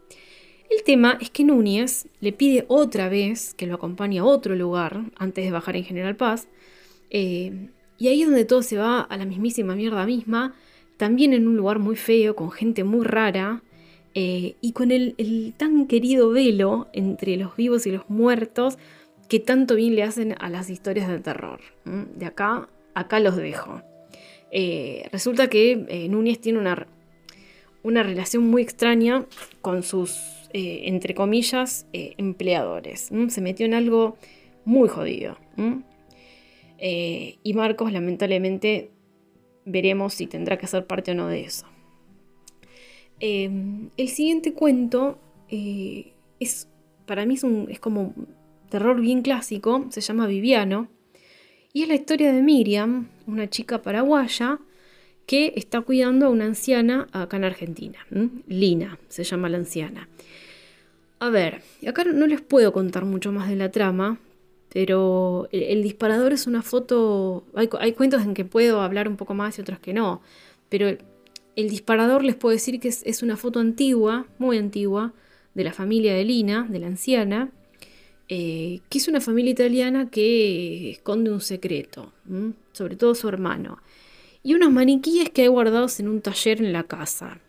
El 0.71 0.83
tema 0.83 1.17
es 1.21 1.31
que 1.31 1.45
Núñez 1.45 2.09
le 2.21 2.33
pide 2.33 2.65
otra 2.69 3.09
vez 3.09 3.55
que 3.55 3.67
lo 3.67 3.77
acompañe 3.77 4.19
a 4.19 4.25
otro 4.25 4.55
lugar 4.55 5.05
antes 5.17 5.45
de 5.45 5.51
bajar 5.51 5.77
en 5.77 5.85
General 5.85 6.17
Paz. 6.17 6.49
Eh, 7.11 7.71
y 7.97 8.09
ahí 8.09 8.23
es 8.23 8.29
donde 8.29 8.45
todo 8.45 8.63
se 8.63 8.77
va 8.77 9.01
a 9.01 9.17
la 9.17 9.25
mismísima 9.25 9.75
mierda 9.75 10.05
misma, 10.07 10.55
también 10.97 11.33
en 11.33 11.49
un 11.49 11.57
lugar 11.57 11.79
muy 11.79 11.97
feo, 11.97 12.37
con 12.37 12.51
gente 12.51 12.85
muy 12.85 13.05
rara, 13.05 13.63
eh, 14.15 14.57
y 14.61 14.73
con 14.73 14.91
el, 14.91 15.55
tan 15.57 15.87
querido 15.87 16.31
velo 16.31 16.89
entre 16.93 17.37
los 17.37 17.57
vivos 17.57 17.87
y 17.87 17.91
los 17.91 18.09
muertos 18.09 18.79
que 19.29 19.41
tanto 19.41 19.75
bien 19.75 19.95
le 19.95 20.03
hacen 20.03 20.35
a 20.39 20.49
las 20.49 20.71
historias 20.71 21.09
de 21.09 21.21
terror. 21.21 21.61
De 21.85 22.27
acá, 22.27 22.69
acá 22.95 23.21
los 23.21 23.37
dejo. 23.37 23.83
Eh, 24.51 25.09
resulta 25.13 25.49
que 25.49 26.07
Núñez 26.11 26.41
tiene 26.41 26.59
una, 26.59 26.87
una 27.83 28.03
relación 28.03 28.49
muy 28.49 28.63
extraña 28.63 29.27
con 29.61 29.83
sus, 29.83 30.19
entre 30.53 31.15
comillas, 31.15 31.87
empleadores. 31.93 33.11
Se 33.29 33.41
metió 33.43 33.67
en 33.67 33.75
algo 33.75 34.17
muy 34.65 34.89
jodido. 34.89 35.37
y 36.81 37.53
Marcos 37.55 37.93
lamentablemente 37.93 38.91
veremos 39.69 40.15
si 40.15 40.27
tendrá 40.27 40.57
que 40.57 40.67
ser 40.67 40.87
parte 40.87 41.13
o 41.13 41.15
no 41.15 41.29
de 41.29 41.43
eso. 41.43 41.67
Em, 43.21 43.91
el 43.97 44.09
siguiente 44.09 44.53
cuento 44.53 45.19
eh, 45.49 46.13
es, 46.39 46.69
para 47.07 47.27
mí 47.27 47.35
es, 47.35 47.43
un, 47.43 47.67
como 47.81 48.15
terror 48.71 49.01
bien 49.01 49.23
clásico, 49.23 49.87
se 49.91 50.01
llama 50.01 50.27
Viviano, 50.27 50.89
y 51.73 51.83
es 51.83 51.89
la 51.89 51.95
historia 51.95 52.33
de 52.33 52.43
Miriam, 52.43 53.09
una 53.27 53.49
chica 53.49 53.83
paraguaya 53.83 54.59
que 55.27 55.53
está 55.57 55.83
cuidando 55.83 56.27
a 56.27 56.29
una 56.31 56.47
anciana 56.47 57.07
acá 57.13 57.37
en 57.37 57.45
Argentina. 57.45 57.99
Lina 58.47 58.99
se 59.09 59.25
llama 59.25 59.49
la 59.49 59.59
anciana. 59.59 60.09
A 61.21 61.29
ver, 61.29 61.61
acá 61.87 62.05
no 62.05 62.27
les 62.27 62.41
puedo 62.41 62.73
contar 62.73 63.05
mucho 63.05 63.31
más 63.33 63.49
de 63.49 63.57
la 63.57 63.71
trama, 63.71 64.19
pero 64.71 65.49
el, 65.53 65.83
disparador 65.83 66.33
es 66.33 66.47
una 66.47 66.63
foto, 66.63 67.45
hay, 67.55 67.69
hay, 67.79 67.93
cuentos 67.93 68.23
en 68.23 68.35
que 68.35 68.45
puedo 68.45 68.81
hablar 68.81 69.09
un 69.09 69.17
poco 69.17 69.35
más 69.35 69.59
y 69.59 69.61
otros 69.61 69.79
que 69.81 69.93
no, 69.93 70.23
pero 70.69 70.97
el 71.59 71.69
disparador 71.69 72.23
les 72.23 72.37
puedo 72.37 72.53
decir 72.53 72.79
que 72.79 72.87
es, 72.87 73.23
una 73.25 73.37
foto 73.37 73.59
antigua, 73.59 74.27
muy 74.39 74.59
antigua, 74.59 75.13
de 75.55 75.65
la 75.65 75.73
familia 75.73 76.15
de 76.15 76.25
Lina, 76.25 76.65
de 76.71 76.79
la 76.79 76.87
anciana, 76.87 77.51
eh, 78.29 78.79
que 78.89 78.99
es 78.99 79.09
una 79.09 79.21
familia 79.21 79.51
italiana 79.51 80.09
que 80.09 80.91
esconde 80.91 81.33
un 81.33 81.41
secreto, 81.41 82.13
sobre 82.71 82.95
todo 82.95 83.17
su 83.17 83.29
hermano, 83.29 83.83
y 84.45 84.55
unos 84.55 84.71
maniquíes 84.71 85.31
que 85.31 85.43
hay 85.43 85.49
guardados 85.49 85.99
en 85.99 86.07
un 86.07 86.21
taller 86.21 86.63
en 86.63 86.73
la 86.73 86.85
casa. 86.85 87.41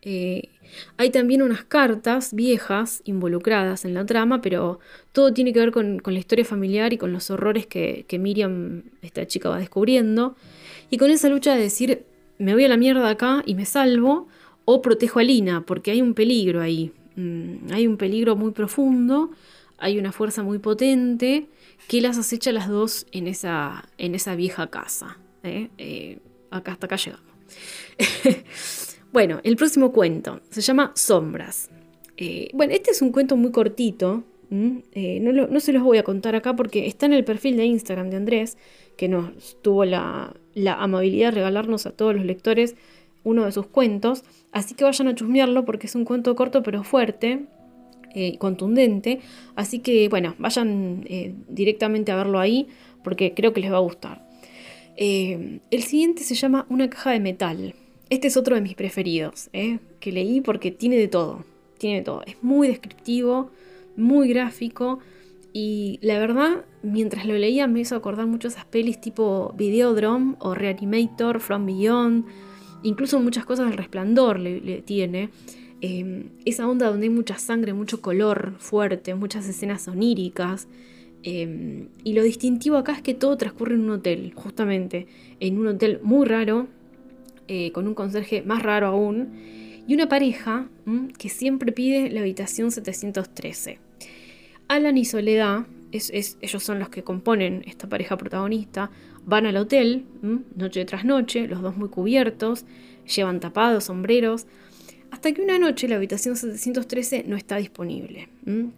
Eh, 0.00 0.48
hay 0.96 1.10
también 1.10 1.42
unas 1.42 1.62
cartas 1.62 2.32
viejas 2.32 3.02
involucradas 3.04 3.84
en 3.84 3.92
la 3.92 4.06
trama, 4.06 4.40
pero 4.40 4.80
todo 5.12 5.34
tiene 5.34 5.52
que 5.52 5.60
ver 5.60 5.72
con, 5.72 6.00
la 6.02 6.18
historia 6.18 6.46
familiar 6.46 6.94
y 6.94 6.96
con 6.96 7.12
los 7.12 7.30
horrores 7.30 7.66
que, 7.66 8.06
Miriam, 8.18 8.84
esta 9.02 9.26
chica, 9.26 9.50
va 9.50 9.58
descubriendo. 9.58 10.36
Y 10.88 10.96
con 10.96 11.10
esa 11.10 11.28
lucha 11.28 11.54
de 11.54 11.60
decir, 11.60 12.06
me 12.40 12.54
voy 12.54 12.64
a 12.64 12.68
la 12.68 12.76
mierda 12.76 13.08
acá 13.08 13.42
y 13.46 13.54
me 13.54 13.64
salvo, 13.64 14.28
o 14.64 14.82
protejo 14.82 15.20
a 15.20 15.22
Lina, 15.22 15.64
porque 15.64 15.92
hay 15.92 16.02
un 16.02 16.14
peligro 16.14 16.60
ahí. 16.60 16.92
Mm, 17.16 17.72
hay 17.72 17.86
un 17.86 17.96
peligro 17.96 18.34
muy 18.36 18.50
profundo, 18.50 19.30
hay 19.78 19.98
una 19.98 20.12
fuerza 20.12 20.42
muy 20.42 20.58
potente 20.58 21.46
que 21.88 22.00
las 22.00 22.18
acecha 22.18 22.52
las 22.52 22.68
dos 22.68 23.06
en 23.12 23.26
esa, 23.26 23.88
en 23.98 24.14
esa 24.14 24.34
vieja 24.34 24.68
casa. 24.68 25.18
¿eh? 25.42 25.68
Eh, 25.78 26.18
acá 26.50 26.72
hasta 26.72 26.86
acá 26.86 26.96
llegamos. 26.96 27.30
Bueno, 29.12 29.40
el 29.42 29.56
próximo 29.56 29.92
cuento 29.92 30.40
se 30.50 30.60
llama 30.60 30.92
Sombras. 30.94 31.68
Eh, 32.16 32.48
bueno, 32.54 32.72
este 32.72 32.92
es 32.92 33.02
un 33.02 33.10
cuento 33.10 33.36
muy 33.36 33.50
cortito. 33.50 34.22
Eh, 34.52 35.20
no, 35.20 35.60
se 35.60 35.72
los 35.72 35.82
voy 35.82 35.98
a 35.98 36.02
contar 36.02 36.34
acá 36.34 36.54
porque 36.54 36.86
está 36.86 37.06
en 37.06 37.12
el 37.12 37.24
perfil 37.24 37.56
de 37.56 37.64
Instagram 37.64 38.10
de 38.10 38.16
Andrés, 38.16 38.56
que 39.00 39.08
nos 39.08 39.56
tuvo 39.62 39.86
la, 39.86 40.36
amabilidad 40.76 41.28
de 41.28 41.36
regalarnos 41.36 41.86
a 41.86 41.90
todos 41.90 42.14
los 42.14 42.26
lectores 42.26 42.76
uno 43.24 43.46
de 43.46 43.52
sus 43.52 43.66
cuentos. 43.66 44.24
Así 44.52 44.74
que 44.74 44.84
vayan 44.84 45.08
a 45.08 45.14
chusmearlo 45.14 45.64
porque 45.64 45.86
es 45.86 45.94
un 45.94 46.04
cuento 46.04 46.36
corto 46.36 46.62
pero 46.62 46.84
fuerte, 46.84 47.46
y 48.14 48.24
eh, 48.24 48.38
contundente. 48.38 49.20
Así 49.56 49.78
que 49.78 50.10
bueno, 50.10 50.34
vayan 50.38 51.02
directamente 51.48 52.12
a 52.12 52.16
verlo 52.16 52.38
ahí 52.38 52.68
porque 53.02 53.32
creo 53.32 53.54
que 53.54 53.62
les 53.62 53.72
va 53.72 53.78
a 53.78 53.80
gustar. 53.80 54.22
el 54.98 55.82
siguiente 55.82 56.22
se 56.22 56.34
llama 56.34 56.66
Una 56.68 56.90
caja 56.90 57.12
de 57.12 57.20
metal. 57.20 57.74
Este 58.10 58.28
es 58.28 58.36
otro 58.36 58.54
de 58.54 58.60
mis 58.60 58.74
preferidos, 58.74 59.48
¿eh? 59.54 59.78
que 59.98 60.12
leí 60.12 60.42
porque 60.42 60.70
tiene 60.72 60.98
de 60.98 61.08
todo, 61.08 61.46
tiene 61.78 62.00
de 62.00 62.02
todo. 62.02 62.22
Es 62.26 62.36
muy 62.42 62.68
descriptivo, 62.68 63.50
muy 63.96 64.28
gráfico 64.28 64.98
y 65.52 65.98
la 66.02 66.18
verdad, 66.18 66.64
mientras 66.82 67.26
lo 67.26 67.34
leía 67.34 67.66
me 67.66 67.80
hizo 67.80 67.96
acordar 67.96 68.26
mucho 68.26 68.48
pelis 68.70 69.00
tipo 69.00 69.54
Videodrome 69.56 70.36
o 70.38 70.54
Reanimator, 70.54 71.40
From 71.40 71.66
Beyond, 71.66 72.24
incluso 72.82 73.18
muchas 73.20 73.44
cosas 73.44 73.68
del 73.68 73.76
resplandor 73.76 74.38
le, 74.38 74.82
tiene. 74.82 75.30
Em, 75.80 76.28
esa 76.44 76.68
onda 76.68 76.88
donde 76.88 77.06
hay 77.06 77.10
mucha 77.10 77.38
sangre, 77.38 77.72
mucho 77.72 78.00
color 78.00 78.54
fuerte, 78.58 79.14
muchas 79.14 79.48
escenas 79.48 79.88
oníricas. 79.88 80.68
Em, 81.22 81.88
y 82.04 82.12
lo 82.12 82.22
distintivo 82.22 82.76
acá 82.76 82.92
es 82.92 83.02
que 83.02 83.14
todo 83.14 83.36
transcurre 83.36 83.74
en 83.74 83.82
un 83.82 83.90
hotel, 83.90 84.32
justamente, 84.34 85.06
en 85.40 85.58
un 85.58 85.66
hotel 85.68 86.00
muy 86.02 86.26
raro, 86.26 86.68
eh, 87.48 87.72
con 87.72 87.88
un 87.88 87.94
conserje 87.94 88.42
más 88.42 88.62
raro 88.62 88.86
aún, 88.88 89.30
y 89.86 89.94
una 89.94 90.08
pareja 90.08 90.68
que 91.18 91.28
siempre 91.28 91.72
pide 91.72 92.10
la 92.10 92.20
habitación 92.20 92.70
713. 92.70 93.89
Alan 94.70 94.96
y 94.96 95.04
Soledad, 95.04 95.66
ellos 95.90 96.62
son 96.62 96.78
los 96.78 96.90
que 96.90 97.02
componen 97.02 97.64
esta 97.66 97.88
pareja 97.88 98.16
protagonista, 98.16 98.92
van 99.26 99.46
al 99.46 99.56
hotel, 99.56 100.04
noche 100.54 100.84
tras 100.84 101.04
noche, 101.04 101.48
los 101.48 101.60
dos 101.60 101.76
muy 101.76 101.88
cubiertos, 101.88 102.64
llevan 103.04 103.40
tapados, 103.40 103.84
sombreros, 103.84 104.46
hasta 105.10 105.32
que 105.32 105.42
una 105.42 105.58
noche 105.58 105.88
la 105.88 105.96
habitación 105.96 106.36
713 106.36 107.24
no 107.26 107.36
está 107.36 107.56
disponible. 107.56 108.28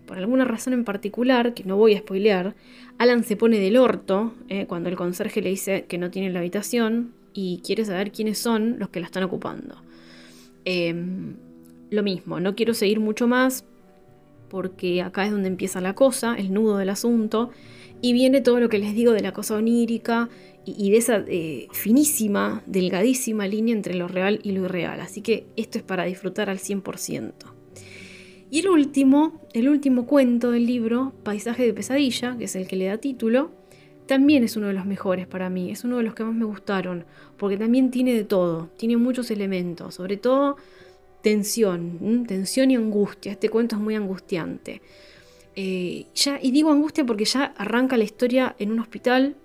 Por 0.07 0.16
alguna 0.16 0.46
razón 0.46 0.72
en 0.72 0.85
particular, 0.85 1.52
que 1.52 1.64
no 1.64 1.76
voy 1.76 1.92
a 1.92 1.98
spoilear, 1.98 2.55
Alan 2.96 3.22
se 3.22 3.37
pone 3.37 3.59
del 3.59 3.76
orto 3.76 4.33
eh, 4.48 4.64
cuando 4.66 4.88
el 4.88 4.96
conserje 4.96 5.42
le 5.42 5.50
dice 5.50 5.85
que 5.87 5.98
no 5.98 6.11
tiene 6.11 6.31
la 6.31 6.38
habitación, 6.38 7.12
y 7.35 7.61
quiere 7.62 7.85
saber 7.85 8.12
quiénes 8.12 8.38
son 8.38 8.78
los 8.78 8.88
que 8.88 9.00
la 9.00 9.07
están 9.07 9.24
ocupando. 9.24 9.76
Em, 10.64 11.35
lo 11.90 12.02
mismo, 12.02 12.40
no 12.40 12.55
quiero 12.55 12.72
seguir 12.72 12.98
mucho 12.98 13.26
más 13.28 13.66
porque 14.53 15.01
acá 15.01 15.25
es 15.25 15.31
donde 15.31 15.49
empieza 15.49 15.81
la 15.81 15.95
cosa, 15.95 16.35
el 16.35 16.53
nudo 16.53 16.77
del 16.77 16.91
asunto, 16.91 17.49
y 18.03 18.12
viene 18.12 18.43
todo 18.43 18.61
lo 18.61 18.69
que 18.69 18.79
les 18.79 18.95
digo 18.95 19.12
de 19.12 19.23
la 19.23 19.33
cosa 19.33 19.57
onírica 19.57 20.29
y, 20.67 20.91
de 20.91 20.99
esa 20.99 21.25
eh, 21.27 21.69
finísima, 21.73 22.62
delgadísima 22.67 23.47
línea 23.47 23.75
entre 23.75 23.95
lo 23.95 24.09
real 24.09 24.41
y 24.43 24.53
lo 24.53 24.67
irreal. 24.67 25.01
Así 25.01 25.23
que 25.23 25.47
esto 25.57 25.79
es 25.79 25.85
para 25.85 26.05
disfrutar 26.05 26.51
al 26.51 26.59
100%. 26.59 27.33
Y 28.51 28.59
el 28.59 28.69
último, 28.69 29.41
el 29.55 29.71
último 29.71 30.05
cuento 30.05 30.51
del 30.51 30.67
libro, 30.67 31.15
Paisaje 31.23 31.65
de 31.65 31.73
pesadilla, 31.73 32.37
que 32.37 32.45
es 32.45 32.55
el 32.55 32.69
que 32.69 32.77
le 32.77 32.85
da 32.85 32.99
título, 32.99 33.53
también 34.05 34.45
es 34.45 34.59
uno 34.59 34.67
de 34.67 34.75
los 34.75 34.85
mejores 34.85 35.27
para 35.27 35.49
mí, 35.49 35.71
es 35.71 35.83
uno 35.83 35.97
de 35.97 36.03
los 36.03 36.12
que 36.12 36.25
más 36.25 36.35
me 36.35 36.45
gustaron, 36.45 37.07
porque 37.38 37.57
también 37.57 37.91
tiene 37.91 38.12
de 38.12 38.25
todo, 38.25 38.69
tiene 38.77 38.99
muchos 38.99 39.31
elementos, 39.31 39.95
sobre 39.95 40.19
todo 40.19 40.59
tensión, 41.22 42.24
tensión 42.26 42.70
y 42.70 42.76
angustia, 42.76 43.32
este 43.32 43.48
cuento 43.48 43.76
es 43.76 43.82
muy 43.82 43.94
angustiante. 43.94 44.82
Eh, 45.54 46.06
ya, 46.14 46.38
y 46.42 46.50
digo 46.50 46.70
angustia 46.70 47.04
porque 47.04 47.24
ya 47.24 47.54
arranca 47.56 47.96
la 47.96 48.04
historia 48.04 48.56
en 48.58 48.72
un 48.72 48.80
hospital 48.80 49.37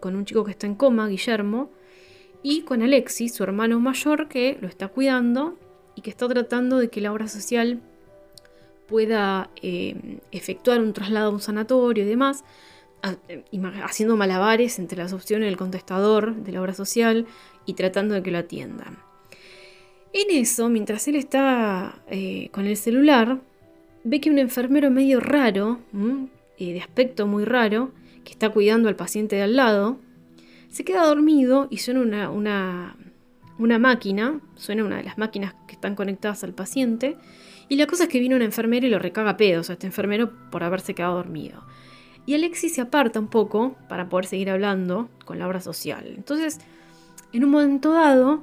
con 0.00 0.16
un 0.16 0.24
chico 0.24 0.44
que 0.44 0.50
está 0.50 0.66
en 0.66 0.74
coma, 0.74 1.06
Guillermo, 1.06 1.70
y 2.42 2.62
con 2.62 2.82
Alexis, 2.82 3.34
su 3.34 3.44
hermano 3.44 3.78
mayor, 3.78 4.28
que 4.28 4.58
lo 4.60 4.66
está 4.66 4.88
cuidando 4.88 5.56
y 5.94 6.00
que 6.00 6.10
está 6.10 6.26
tratando 6.26 6.78
de 6.78 6.88
que 6.88 7.00
la 7.00 7.12
obra 7.12 7.28
social 7.28 7.80
pueda 8.88 9.50
eh, 9.62 10.18
efectuar 10.32 10.80
un 10.80 10.92
traslado 10.92 11.28
a 11.28 11.32
un 11.32 11.40
sanatorio 11.40 12.02
y 12.02 12.06
demás 12.06 12.42
haciendo 13.82 14.16
malabares 14.16 14.78
entre 14.78 14.98
las 14.98 15.12
opciones 15.12 15.46
del 15.46 15.56
contestador 15.56 16.34
de 16.34 16.52
la 16.52 16.60
obra 16.60 16.74
social 16.74 17.26
y 17.64 17.74
tratando 17.74 18.14
de 18.14 18.22
que 18.22 18.30
lo 18.30 18.38
atiendan. 18.38 18.98
En 20.12 20.36
eso, 20.36 20.68
mientras 20.68 21.06
él 21.08 21.16
está 21.16 22.02
eh, 22.08 22.48
con 22.52 22.66
el 22.66 22.76
celular, 22.76 23.40
ve 24.02 24.20
que 24.20 24.30
un 24.30 24.38
enfermero 24.38 24.90
medio 24.90 25.20
raro, 25.20 25.78
de 25.92 26.80
aspecto 26.80 27.26
muy 27.26 27.44
raro, 27.44 27.92
que 28.24 28.32
está 28.32 28.50
cuidando 28.50 28.88
al 28.88 28.96
paciente 28.96 29.36
de 29.36 29.42
al 29.42 29.56
lado, 29.56 29.98
se 30.68 30.84
queda 30.84 31.06
dormido 31.06 31.68
y 31.70 31.78
suena 31.78 32.00
una, 32.00 32.30
una, 32.30 32.96
una 33.58 33.78
máquina, 33.78 34.40
suena 34.56 34.84
una 34.84 34.96
de 34.96 35.04
las 35.04 35.16
máquinas 35.16 35.54
que 35.66 35.74
están 35.74 35.94
conectadas 35.94 36.44
al 36.44 36.54
paciente, 36.54 37.16
y 37.68 37.76
la 37.76 37.86
cosa 37.86 38.04
es 38.04 38.08
que 38.08 38.18
viene 38.18 38.34
un 38.34 38.42
enfermero 38.42 38.86
y 38.86 38.90
lo 38.90 38.98
recaga 38.98 39.36
pedos 39.36 39.70
a 39.70 39.74
este 39.74 39.86
enfermero 39.86 40.32
por 40.50 40.64
haberse 40.64 40.94
quedado 40.94 41.14
dormido. 41.14 41.62
Y 42.26 42.34
Alexis 42.34 42.74
se 42.74 42.80
aparta 42.80 43.20
un 43.20 43.28
poco 43.28 43.76
para 43.88 44.08
poder 44.08 44.26
seguir 44.26 44.50
hablando 44.50 45.08
con 45.24 45.38
la 45.38 45.46
obra 45.46 45.60
social. 45.60 46.12
Entonces, 46.16 46.58
en 47.32 47.44
un 47.44 47.50
momento 47.50 47.92
dado, 47.92 48.42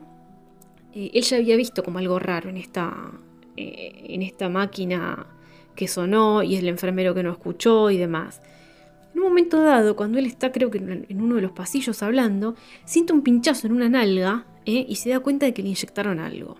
eh, 0.93 1.11
él 1.13 1.23
ya 1.23 1.37
había 1.37 1.55
visto 1.55 1.83
como 1.83 1.99
algo 1.99 2.19
raro 2.19 2.49
en 2.49 2.57
esta, 2.57 3.11
eh, 3.55 4.05
en 4.09 4.21
esta 4.21 4.49
máquina 4.49 5.27
que 5.75 5.87
sonó 5.87 6.43
y 6.43 6.55
es 6.55 6.61
el 6.61 6.69
enfermero 6.69 7.13
que 7.13 7.23
no 7.23 7.31
escuchó 7.31 7.89
y 7.91 7.97
demás. 7.97 8.41
En 9.13 9.21
un 9.21 9.29
momento 9.29 9.61
dado, 9.61 9.95
cuando 9.95 10.19
él 10.19 10.25
está 10.25 10.51
creo 10.51 10.69
que 10.69 10.77
en 10.77 11.21
uno 11.21 11.35
de 11.35 11.41
los 11.41 11.51
pasillos 11.51 12.01
hablando, 12.03 12.55
siente 12.85 13.13
un 13.13 13.21
pinchazo 13.21 13.67
en 13.67 13.73
una 13.73 13.89
nalga 13.89 14.45
eh, 14.65 14.85
y 14.87 14.95
se 14.95 15.09
da 15.09 15.19
cuenta 15.19 15.45
de 15.45 15.53
que 15.53 15.61
le 15.61 15.69
inyectaron 15.69 16.19
algo. 16.19 16.57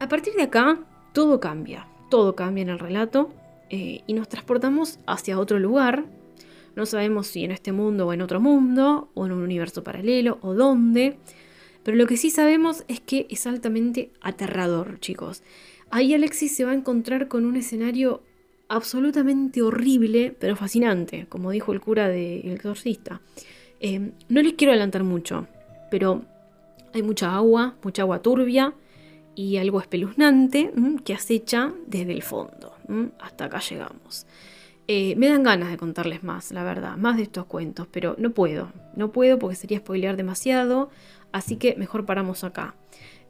A 0.00 0.08
partir 0.08 0.34
de 0.34 0.42
acá, 0.42 0.78
todo 1.12 1.40
cambia, 1.40 1.88
todo 2.10 2.34
cambia 2.34 2.62
en 2.62 2.68
el 2.70 2.78
relato 2.78 3.30
y 3.70 4.12
nos 4.14 4.28
transportamos 4.28 5.00
hacia 5.06 5.38
otro 5.38 5.58
lugar. 5.58 6.04
No 6.76 6.86
sabemos 6.86 7.28
si 7.28 7.44
en 7.44 7.52
este 7.52 7.72
mundo 7.72 8.06
o 8.06 8.12
en 8.12 8.22
otro 8.22 8.40
mundo, 8.40 9.10
o 9.14 9.26
en 9.26 9.32
un 9.32 9.42
universo 9.42 9.84
paralelo, 9.84 10.38
o 10.42 10.54
dónde. 10.54 11.18
Pero 11.84 11.96
lo 11.96 12.06
que 12.06 12.16
sí 12.16 12.30
sabemos 12.30 12.84
es 12.88 13.00
que 13.00 13.26
es 13.30 13.46
altamente 13.46 14.10
aterrador, 14.20 14.98
chicos. 15.00 15.42
Ahí 15.90 16.14
Alexis 16.14 16.56
se 16.56 16.64
va 16.64 16.72
a 16.72 16.74
encontrar 16.74 17.28
con 17.28 17.44
un 17.44 17.56
escenario 17.56 18.22
absolutamente 18.68 19.62
horrible, 19.62 20.34
pero 20.38 20.56
fascinante, 20.56 21.26
como 21.28 21.50
dijo 21.50 21.72
el 21.72 21.80
cura 21.80 22.08
de 22.08 22.40
El 22.40 22.52
Exorcista. 22.52 23.20
Eh, 23.80 24.12
no 24.28 24.42
les 24.42 24.54
quiero 24.54 24.72
adelantar 24.72 25.04
mucho, 25.04 25.46
pero 25.90 26.24
hay 26.94 27.02
mucha 27.02 27.34
agua, 27.34 27.76
mucha 27.82 28.02
agua 28.02 28.22
turbia 28.22 28.74
y 29.34 29.58
algo 29.58 29.80
espeluznante 29.80 30.72
que 31.04 31.12
acecha 31.12 31.72
desde 31.86 32.12
el 32.12 32.22
fondo. 32.22 32.74
Hasta 33.20 33.46
acá 33.46 33.60
llegamos. 33.60 34.26
Eh, 34.86 35.16
me 35.16 35.28
dan 35.28 35.42
ganas 35.42 35.70
de 35.70 35.78
contarles 35.78 36.22
más, 36.22 36.52
la 36.52 36.62
verdad, 36.62 36.96
más 36.96 37.16
de 37.16 37.22
estos 37.22 37.46
cuentos, 37.46 37.88
pero 37.90 38.16
no 38.18 38.30
puedo, 38.30 38.70
no 38.94 39.12
puedo 39.12 39.38
porque 39.38 39.56
sería 39.56 39.78
spoilear 39.78 40.16
demasiado, 40.16 40.90
así 41.34 41.56
que 41.56 41.74
mejor 41.74 42.06
paramos 42.06 42.44
acá. 42.44 42.76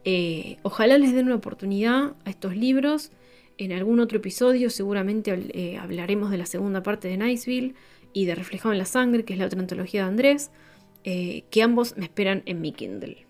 Eh, 0.03 0.57
ojalá 0.61 0.99
les 0.99 1.11
den 1.11 1.25
una 1.25 1.35
oportunidad 1.35 2.13
a 2.23 2.29
estos 2.29 2.55
libros. 2.55 3.11
En 3.57 3.71
algún 3.71 3.99
otro 3.99 4.19
episodio 4.19 4.69
seguramente 4.69 5.33
eh, 5.53 5.77
hablaremos 5.77 6.29
de 6.29 6.37
la 6.37 6.45
segunda 6.45 6.83
parte 6.83 7.07
de 7.07 7.17
Niceville 7.17 7.73
y 8.13 8.25
de 8.25 8.35
Reflejado 8.35 8.73
en 8.73 8.77
la 8.77 8.85
Sangre, 8.85 9.25
que 9.25 9.33
es 9.33 9.39
la 9.39 9.47
otra 9.47 9.59
antología 9.59 10.03
de 10.03 10.07
Andrés, 10.09 10.51
que 11.03 11.61
ambos 11.61 11.97
me 11.97 12.05
esperan 12.05 12.41
en 12.45 12.61
mi 12.61 12.71
Kindle. 12.71 13.25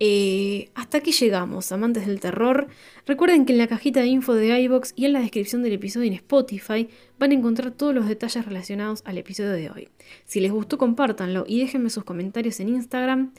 Eh, 0.00 0.70
hasta 0.74 0.98
aquí 0.98 1.12
llegamos, 1.12 1.70
amantes 1.70 2.06
del 2.06 2.20
terror. 2.20 2.66
Recuerden 3.06 3.46
que 3.46 3.52
en 3.52 3.58
la 3.58 3.68
cajita 3.68 4.00
de 4.00 4.08
info 4.08 4.34
de 4.34 4.60
iBox 4.60 4.92
y 4.96 5.04
en 5.04 5.12
la 5.12 5.20
descripción 5.20 5.62
del 5.62 5.74
episodio 5.74 6.08
en 6.08 6.14
Spotify 6.14 6.88
van 7.18 7.30
a 7.30 7.34
encontrar 7.34 7.70
todos 7.70 7.94
los 7.94 8.08
detalles 8.08 8.44
relacionados 8.44 9.02
al 9.04 9.18
episodio 9.18 9.52
de 9.52 9.70
hoy. 9.70 9.88
Si 10.24 10.40
les 10.40 10.50
gustó, 10.50 10.78
compártanlo 10.78 11.44
y 11.46 11.60
déjenme 11.60 11.90
sus 11.90 12.04
comentarios 12.04 12.58
en 12.60 12.70
Instagram, 12.70 13.32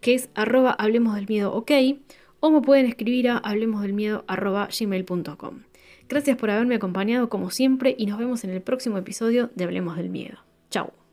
que 0.00 0.14
es 0.14 0.28
arroba 0.34 0.70
hablemos 0.70 1.14
del 1.14 1.26
miedo 1.28 1.52
ok, 1.52 1.72
o 2.40 2.50
me 2.50 2.60
pueden 2.60 2.86
escribir 2.86 3.28
a 3.28 3.38
hablemosdelmiedo 3.38 4.24
arroba 4.26 4.68
gmail.com. 4.78 5.60
Gracias 6.08 6.36
por 6.36 6.50
haberme 6.50 6.76
acompañado 6.76 7.28
como 7.28 7.50
siempre 7.50 7.94
y 7.98 8.06
nos 8.06 8.18
vemos 8.18 8.44
en 8.44 8.50
el 8.50 8.62
próximo 8.62 8.98
episodio 8.98 9.50
de 9.54 9.64
Hablemos 9.64 9.96
del 9.96 10.10
Miedo. 10.10 10.38
Chao. 10.70 11.05